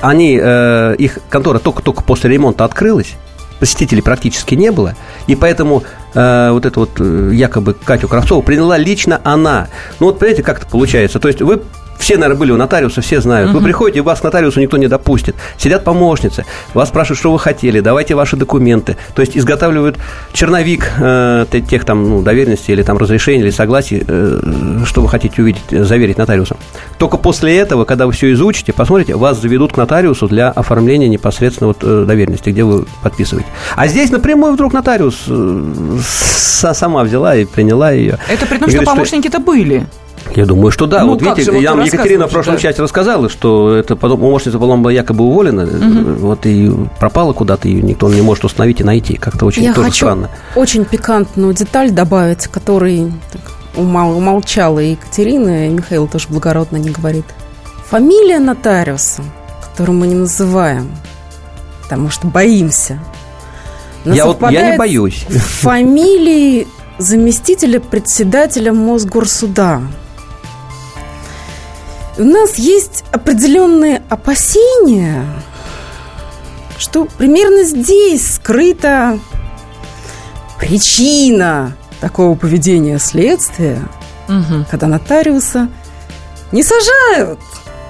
[0.00, 3.16] они, э, их контора только-только после ремонта открылась,
[3.60, 4.94] посетителей практически не было,
[5.26, 5.82] и поэтому
[6.14, 7.00] вот эту вот
[7.32, 9.68] якобы Катю Кравцову приняла лично она.
[10.00, 11.20] Ну вот, понимаете, как это получается?
[11.20, 11.62] То есть вы
[11.98, 13.52] все, наверное, были у нотариуса, все знают.
[13.52, 15.36] Вы приходите, вас к нотариусу никто не допустит.
[15.56, 16.44] Сидят помощницы,
[16.74, 18.96] вас спрашивают, что вы хотели, давайте ваши документы.
[19.14, 19.98] То есть изготавливают
[20.32, 25.08] черновик э, те- тех там ну, доверенностей или там разрешений или согласий, э, что вы
[25.08, 26.56] хотите увидеть, заверить нотариусом.
[26.98, 31.68] Только после этого, когда вы все изучите, посмотрите, вас заведут к нотариусу для оформления непосредственно
[31.68, 33.48] вот, э, доверенности, где вы подписываете.
[33.76, 35.98] А здесь напрямую вдруг нотариус э,
[36.72, 38.18] сама взяла и приняла ее.
[38.28, 39.86] Это при том, что говорит, помощники-то были.
[40.34, 41.02] Я думаю, что да.
[41.04, 42.60] Ну, вот видите, же, вот я Екатерина в прошлом да.
[42.60, 46.16] части рассказала, что это потом помощница была якобы уволена, Мгм.
[46.16, 49.14] вот и пропала куда-то, ее никто не может установить и найти.
[49.16, 50.30] Как-то очень Я тоже хочу странно.
[50.54, 53.40] очень пикантную деталь добавить, которой так,
[53.76, 57.24] умол- умолчала и Екатерина, и Михаил тоже благородно не говорит.
[57.90, 59.22] Фамилия нотариуса,
[59.62, 60.90] которую мы не называем,
[61.82, 62.98] потому что боимся.
[64.04, 65.24] Я вот- я не боюсь.
[65.28, 66.66] с Фамилией
[66.98, 69.80] заместителя председателя Мосгорсуда.
[72.18, 75.24] У нас есть определенные опасения,
[76.76, 79.20] что примерно здесь скрыта
[80.58, 83.80] причина такого поведения следствия,
[84.68, 85.68] когда нотариуса
[86.50, 87.38] не сажают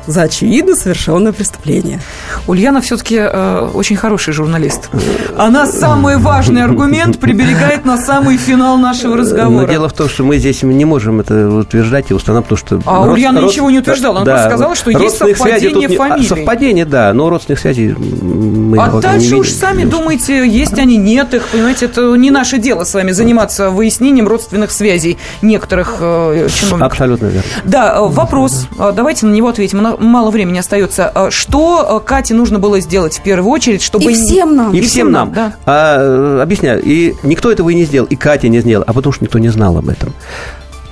[0.06, 2.00] за очевидно совершенное преступление.
[2.46, 4.88] Ульяна все-таки э, очень хороший журналист.
[5.36, 9.66] Она самый важный аргумент приберегает на самый финал нашего Но разговора.
[9.68, 12.90] дело в том, что мы здесь не можем это утверждать и устанавливать, потому что...
[12.90, 15.88] А род- Ульяна род- ничего не утверждала, она да, просто сказала, что есть совпадение тут
[15.88, 16.26] не- а, фамилий.
[16.28, 19.60] Совпадение, да, но родственных связей мы А вот не дальше уж видим.
[19.60, 24.26] сами думаете, есть они, нет их, понимаете, это не наше дело с вами заниматься выяснением
[24.28, 26.92] родственных связей некоторых э, чиновников.
[26.92, 27.42] Абсолютно верно.
[27.64, 28.66] Да, э, вопрос.
[28.78, 29.78] Э, Давайте на него ответим.
[29.98, 31.10] Мало времени остается.
[31.14, 34.10] Э, Что э, Кате нужно было сделать в первую очередь, чтобы...
[34.10, 34.72] И всем нам.
[34.74, 35.32] И всем нам.
[35.32, 35.54] да.
[35.66, 35.98] А,
[36.38, 36.82] э, объясняю.
[36.82, 38.06] И никто этого и не сделал.
[38.08, 38.84] И Катя не сделала.
[38.88, 40.12] А потому что никто не знал об этом.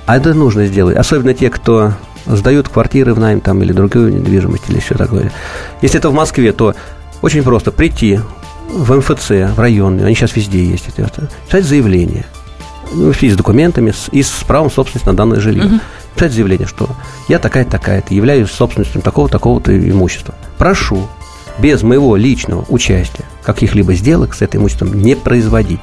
[0.05, 0.95] А это нужно сделать.
[0.97, 1.93] Особенно те, кто
[2.25, 5.31] сдают квартиры в найм там, или другую недвижимость, или все такое.
[5.81, 6.75] Если это в Москве, то
[7.21, 8.19] очень просто прийти
[8.69, 12.25] в МФЦ, в районный, они сейчас везде есть, это, писать заявление.
[12.93, 15.63] Ну, с документами, с- и с правом собственности на данное жилье.
[15.63, 15.81] Мгм.
[16.17, 16.89] Писать заявление, что
[17.27, 20.33] я такая-то, такая-то, являюсь собственностью такого-такого-то имущества.
[20.57, 21.07] Прошу
[21.59, 25.79] без моего личного участия каких-либо сделок с этим имуществом не производить.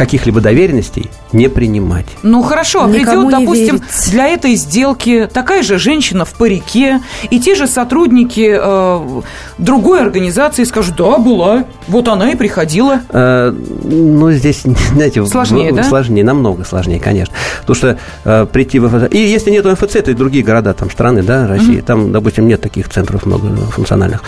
[0.00, 2.06] Каких-либо доверенностей не принимать.
[2.22, 4.10] Ну хорошо, а Никому придет, допустим, верить.
[4.10, 9.20] для этой сделки такая же женщина в парике, и те же сотрудники э,
[9.58, 13.00] другой организации скажут, да, была, вот она и приходила.
[13.10, 14.62] Э, Ну, здесь,
[14.94, 15.82] знаете, Сложнее, в- да?
[15.84, 17.34] Сложнее, намного сложнее, конечно.
[17.60, 19.12] Потому что э, прийти в МФЦ...
[19.12, 22.62] И если нет МФЦ, то и другие города, там, страны, да, России, там, допустим, нет
[22.62, 24.22] таких центров многофункциональных,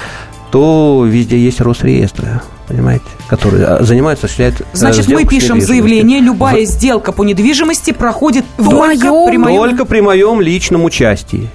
[0.51, 6.67] то везде есть Росреестры, понимаете, которые а, занимаются, осуществляют э, Значит, мы пишем заявление, любая
[6.67, 9.59] В- сделка по недвижимости проходит только моем- при моем...
[9.63, 11.49] Только при моем личном участии.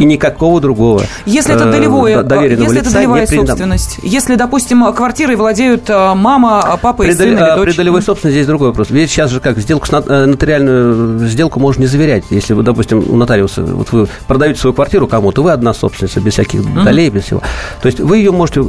[0.00, 1.02] И никакого другого.
[1.26, 3.46] Если это э, долевое, доверенного если это лица долевая не принято.
[3.48, 7.68] собственность, если, допустим, квартирой владеют э, мама, папа и При, сын доли- или а, дочь.
[7.70, 8.90] при долевой собственности здесь другой вопрос.
[8.90, 12.24] Ведь сейчас же как сделку с нот- нотариальную сделку можно не заверять.
[12.30, 16.34] Если вы, допустим, у нотариуса, вот вы продаете свою квартиру кому-то, вы одна собственница, без
[16.34, 17.40] всяких долей, без всего.
[17.80, 18.60] То есть вы ее можете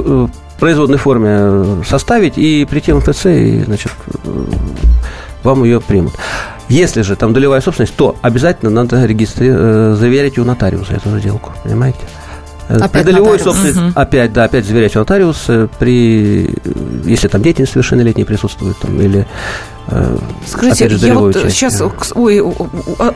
[0.58, 3.92] производной форме э, составить и прийти в МФЦ, и, значит,
[4.24, 4.44] э,
[5.42, 6.14] вам ее примут.
[6.68, 9.48] Если же там долевая собственность, то обязательно надо регистри...
[9.50, 12.00] э, заверять у нотариуса эту сделку, понимаете?
[12.68, 13.42] Э, Опять при долевой нотариус.
[13.42, 13.92] собственности Мгм.
[13.94, 16.70] опять, да, опять заверять у нотариуса, при, э,
[17.04, 19.26] если там дети несовершеннолетние присутствуют, там, или
[19.88, 21.48] э, Скажите, же, я вот части.
[21.50, 21.82] сейчас,
[22.14, 22.52] ой, у-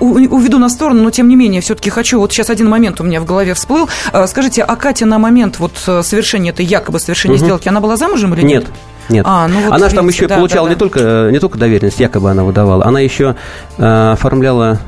[0.01, 3.21] уведу на сторону, но тем не менее, все-таки хочу, вот сейчас один момент у меня
[3.21, 3.89] в голове всплыл.
[4.13, 7.45] Э, Скажите, а Катя на момент вот э, совершения этой якобы совершения Мгм.
[7.47, 8.65] сделки, она была замужем или нет?
[8.65, 8.73] Нет.
[9.09, 9.25] Нет.
[9.27, 10.79] А, ну вот она же там еще да, получала да, не да.
[10.81, 13.37] только не только доверенность, якобы она выдавала, она еще
[13.79, 14.79] э, оформляла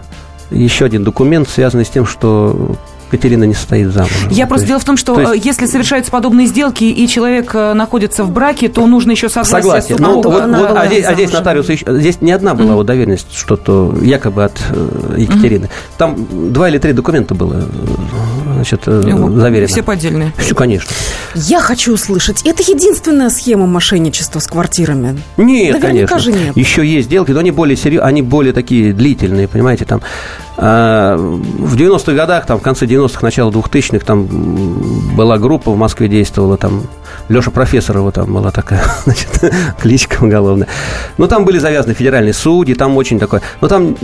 [0.50, 2.76] еще один документ, связанный с тем, что
[3.10, 4.30] Катерина не состоит замужем.
[4.30, 6.84] Я То просто есть- дело в том, что то есть- э, если совершаются подобные сделки
[6.84, 9.96] и человек э, находится в браке, то нужно еще согласие Согласие.
[9.98, 12.86] Ну, вот, вот, была а, здесь, а здесь нотариус еще- здесь не одна была вот
[12.86, 15.68] доверенность, что-то якобы от э, Екатерины.
[15.98, 17.64] Там два или три документа было,
[18.60, 19.68] значит, э, Ну, заверено.
[19.68, 20.32] Все поддельные.
[20.36, 20.90] Все, конечно.
[21.34, 25.18] Я хочу услышать, это единственная схема мошенничества с квартирами?
[25.38, 26.18] Нет, Наверняка конечно.
[26.18, 26.56] же нет.
[26.56, 30.02] Еще есть сделки, но они более серьезные, они более такие длительные, понимаете, там
[30.58, 34.26] а, в 90-х годах, там в конце 90-х, начало 2000-х, там
[35.16, 36.82] была группа в Москве действовала, там
[37.30, 39.30] Леша Профессорова там была такая, значит,
[39.80, 40.68] кличка уголовная.
[41.16, 43.40] Но там были завязаны федеральные судьи, там очень такое.
[43.62, 43.94] Но там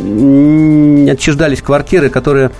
[1.10, 2.50] отчуждались квартиры, которые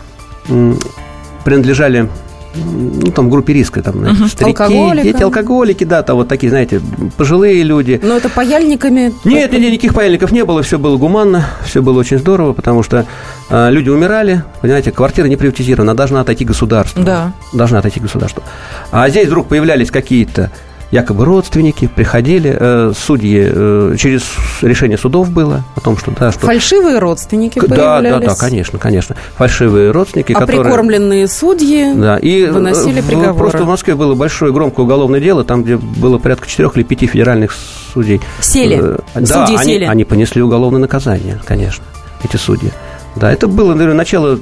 [1.46, 2.08] принадлежали
[2.56, 4.28] ну, там, группе риска, там, знаете, Мгм.
[4.28, 5.04] старики, Алкоголикам.
[5.04, 6.80] дети, алкоголики, да, там вот такие, знаете,
[7.16, 8.00] пожилые люди.
[8.02, 9.12] Но это паяльниками...
[9.24, 13.06] Нет, нет, никаких паяльников не было, все было гуманно, все было очень здорово, потому что
[13.50, 17.04] э, люди умирали, понимаете, квартира не приватизирована, должна отойти государству.
[17.04, 17.32] Да.
[17.52, 18.42] Должна отойти государству.
[18.90, 20.50] А здесь вдруг появлялись какие-то
[20.90, 24.22] якобы родственники, приходили, э, судьи, э, через
[24.62, 26.46] решение судов было о том, что да, что...
[26.46, 29.16] Фальшивые родственники да, да, да, конечно, конечно.
[29.36, 30.62] Фальшивые родственники, А которые...
[30.64, 33.34] прикормленные судьи Да, и выносили э, в- приговоры.
[33.36, 37.06] просто в Москве было большое громкое уголовное дело, там, где было порядка четырех или пяти
[37.06, 37.54] федеральных
[37.92, 38.20] судей.
[38.40, 38.78] Сели.
[38.80, 39.84] Э, Да, Судьи они, сели.
[39.84, 41.84] они понесли уголовное наказание, конечно,
[42.22, 42.70] эти судьи.
[43.16, 44.38] Да, это было, наверное, начало,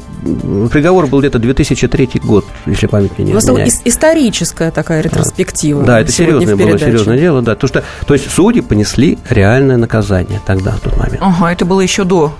[0.70, 3.68] приговор был где-то 2003 год, если память мне не изменяет.
[3.68, 5.82] ис- историческая такая ретроспектива.
[5.84, 7.54] Да, это серьезное в было серьезное дело, да.
[7.54, 11.18] То, что, то есть судьи понесли реальное наказание тогда, в тот момент.
[11.20, 12.34] Ага, это было еще до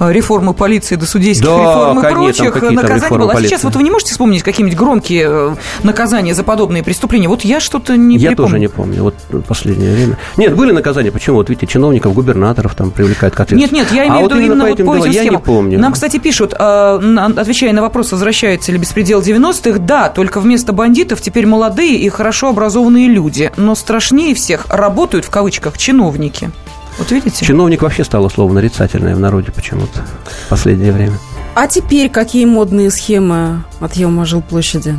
[0.00, 3.30] э, реформы полиции, до судейских Да, реформ и конечно, прочих там наказаний было.
[3.30, 3.48] А полиции?
[3.50, 7.28] сейчас вот вы не можете вспомнить какие-нибудь громкие э, наказания за подобные преступления?
[7.28, 8.48] Вот я что-то не Я припомню.
[8.50, 10.18] тоже не помню, вот в последнее время.
[10.36, 11.36] Нет, были наказания, почему?
[11.36, 13.74] Вот видите, чиновников, губернаторов там привлекают к ответственности.
[13.74, 15.12] Нет, нет, я А имею в вот виду именно по вот этим по делам этим
[15.14, 15.40] я схемам.
[15.40, 15.77] не помню.
[15.78, 21.20] Нам, кстати, пишут, э, отвечая на вопрос, возвращается ли беспредел 90-х, да, только вместо бандитов
[21.20, 23.52] теперь молодые и хорошо образованные люди.
[23.56, 26.50] Но страшнее всех работают, в кавычках, чиновники.
[26.98, 27.44] Вот видите?
[27.44, 30.00] Чиновник вообще стало слово нарицательное в народе почему-то
[30.46, 31.18] в последнее время.
[31.54, 34.96] А теперь какие модные схемы отъема жилплощади?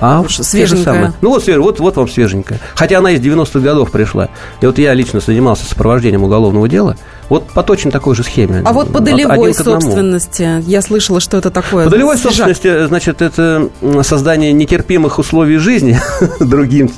[0.00, 1.14] А же свеженькая.
[1.20, 2.60] Ну вот, вот, вот вам свеженькая.
[2.74, 4.28] Хотя она из 90-х годов пришла.
[4.60, 6.96] И вот я лично занимался сопровождением уголовного дела.
[7.28, 8.62] Вот по точно такой же схеме.
[8.64, 11.84] А вот по долевой собственности, я слышала, что это такое.
[11.84, 12.46] По долевой Свежак.
[12.48, 13.68] собственности, значит, это
[14.02, 15.98] создание нетерпимых условий жизни
[16.40, 16.90] другим.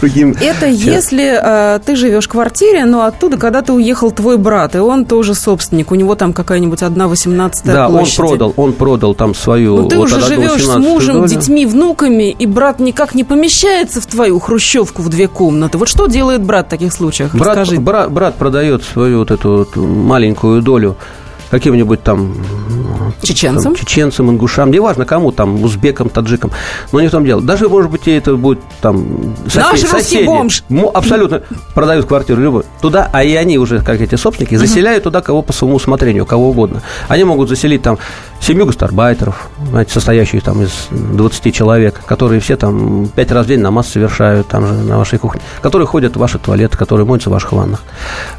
[0.00, 1.38] другим Это если
[1.76, 5.90] э, ты живешь в квартире, но оттуда когда-то уехал твой брат, и он тоже собственник,
[5.92, 8.16] у него там какая-нибудь одна восемнадцатая Да, он площади.
[8.16, 9.76] продал, он продал там свою...
[9.82, 11.28] Ну, ты вот уже живешь с 17 мужем, долю.
[11.28, 15.78] детьми, внуками, и брат никак не помещается в твою хрущевку в две комнаты.
[15.78, 17.34] Вот что делает брат в таких случаях?
[17.34, 17.80] Брат, Расскажи.
[17.80, 20.96] бра- брат продает свою вот эту маленькую долю
[21.50, 22.32] каким-нибудь там
[23.22, 23.74] Чеченцам?
[23.74, 26.52] там, чеченцам, ингушам, неважно кому, там, узбекам, таджикам,
[26.92, 27.42] но не в том дело.
[27.42, 30.26] Даже, может быть, это будет там сосед- Наш русский соседи.
[30.26, 30.62] бомж.
[30.68, 31.42] Мо- абсолютно
[31.74, 32.64] продают квартиру любую.
[32.80, 36.50] Туда, а и они уже, как эти собственники, заселяют туда кого по своему усмотрению, кого
[36.50, 36.82] угодно.
[37.08, 37.98] Они могут заселить там
[38.40, 43.60] семью гастарбайтеров, знаете, состоящих там из 20 человек, которые все там пять раз в день
[43.60, 47.32] намаз совершают там же на вашей кухне, которые ходят в ваши туалеты, которые моются в
[47.32, 47.82] ваших ваннах.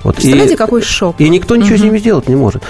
[0.03, 0.15] Вот.
[0.15, 1.15] Представляете, И- какой шок.
[1.19, 2.63] и никто ничего с ними сделать не может.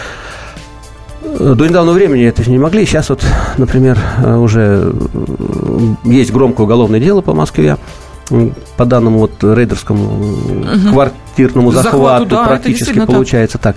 [1.23, 2.85] Э, До недавнего времени это не могли.
[2.85, 3.23] Сейчас вот,
[3.57, 7.77] например, э, уже э, есть громкое уголовное дело по Москве
[8.77, 10.93] по данному вот рейдерскому м, Мгм.
[11.35, 13.15] Квартирному Захвату, захвату, да, практически действительно так.
[13.15, 13.75] получается так.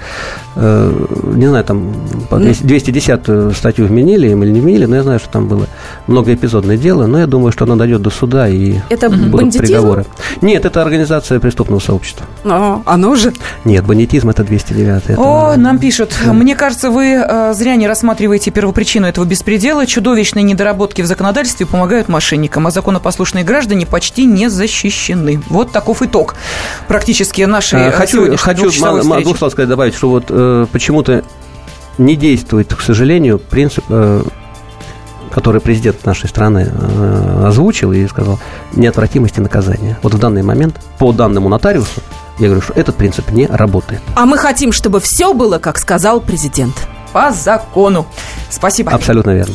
[0.57, 0.92] Э,
[1.34, 1.94] Не знаю, там
[2.30, 2.44] по Ну.
[2.44, 5.66] 200 210 статью вменили им или не вменили, но я знаю, что там было
[6.07, 9.64] многоэпизодное дело, но я думаю, что оно дойдет до суда и Это будут бандитизм?
[9.64, 10.05] приговоры.
[10.42, 12.26] Нет, это организация преступного сообщества.
[12.44, 13.32] А, оно же.
[13.64, 16.12] Нет, бандитизм это 209 это- О, нам пишут.
[16.26, 19.86] Мне кажется, вы э, зря не рассматриваете первопричину этого беспредела.
[19.86, 25.40] Чудовищные недоработки в законодательстве помогают мошенникам, а законопослушные граждане почти не защищены.
[25.48, 26.34] Вот таков итог
[26.88, 31.24] практически нашей Э, э, Хочу, хочу слов сказать, добавить, что вот э, почему-то
[31.99, 34.22] не действует, к сожалению, принцип, э,
[35.32, 38.38] который президент нашей страны э, озвучил и сказал,
[38.72, 39.99] неотвратимости наказания.
[40.03, 42.01] Вот в данный момент, по данному нотариусу,
[42.38, 44.01] я говорю, что этот принцип не работает.
[44.16, 46.74] А мы хотим, чтобы все было, как сказал президент.
[47.12, 48.07] По закону.
[48.51, 48.90] Спасибо.
[48.90, 49.55] Абсолютно верно.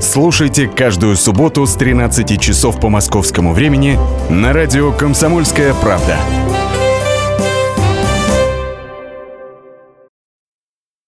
[0.00, 6.18] Слушайте каждую субботу с 13 часов по московскому времени на радио «Комсомольская правда».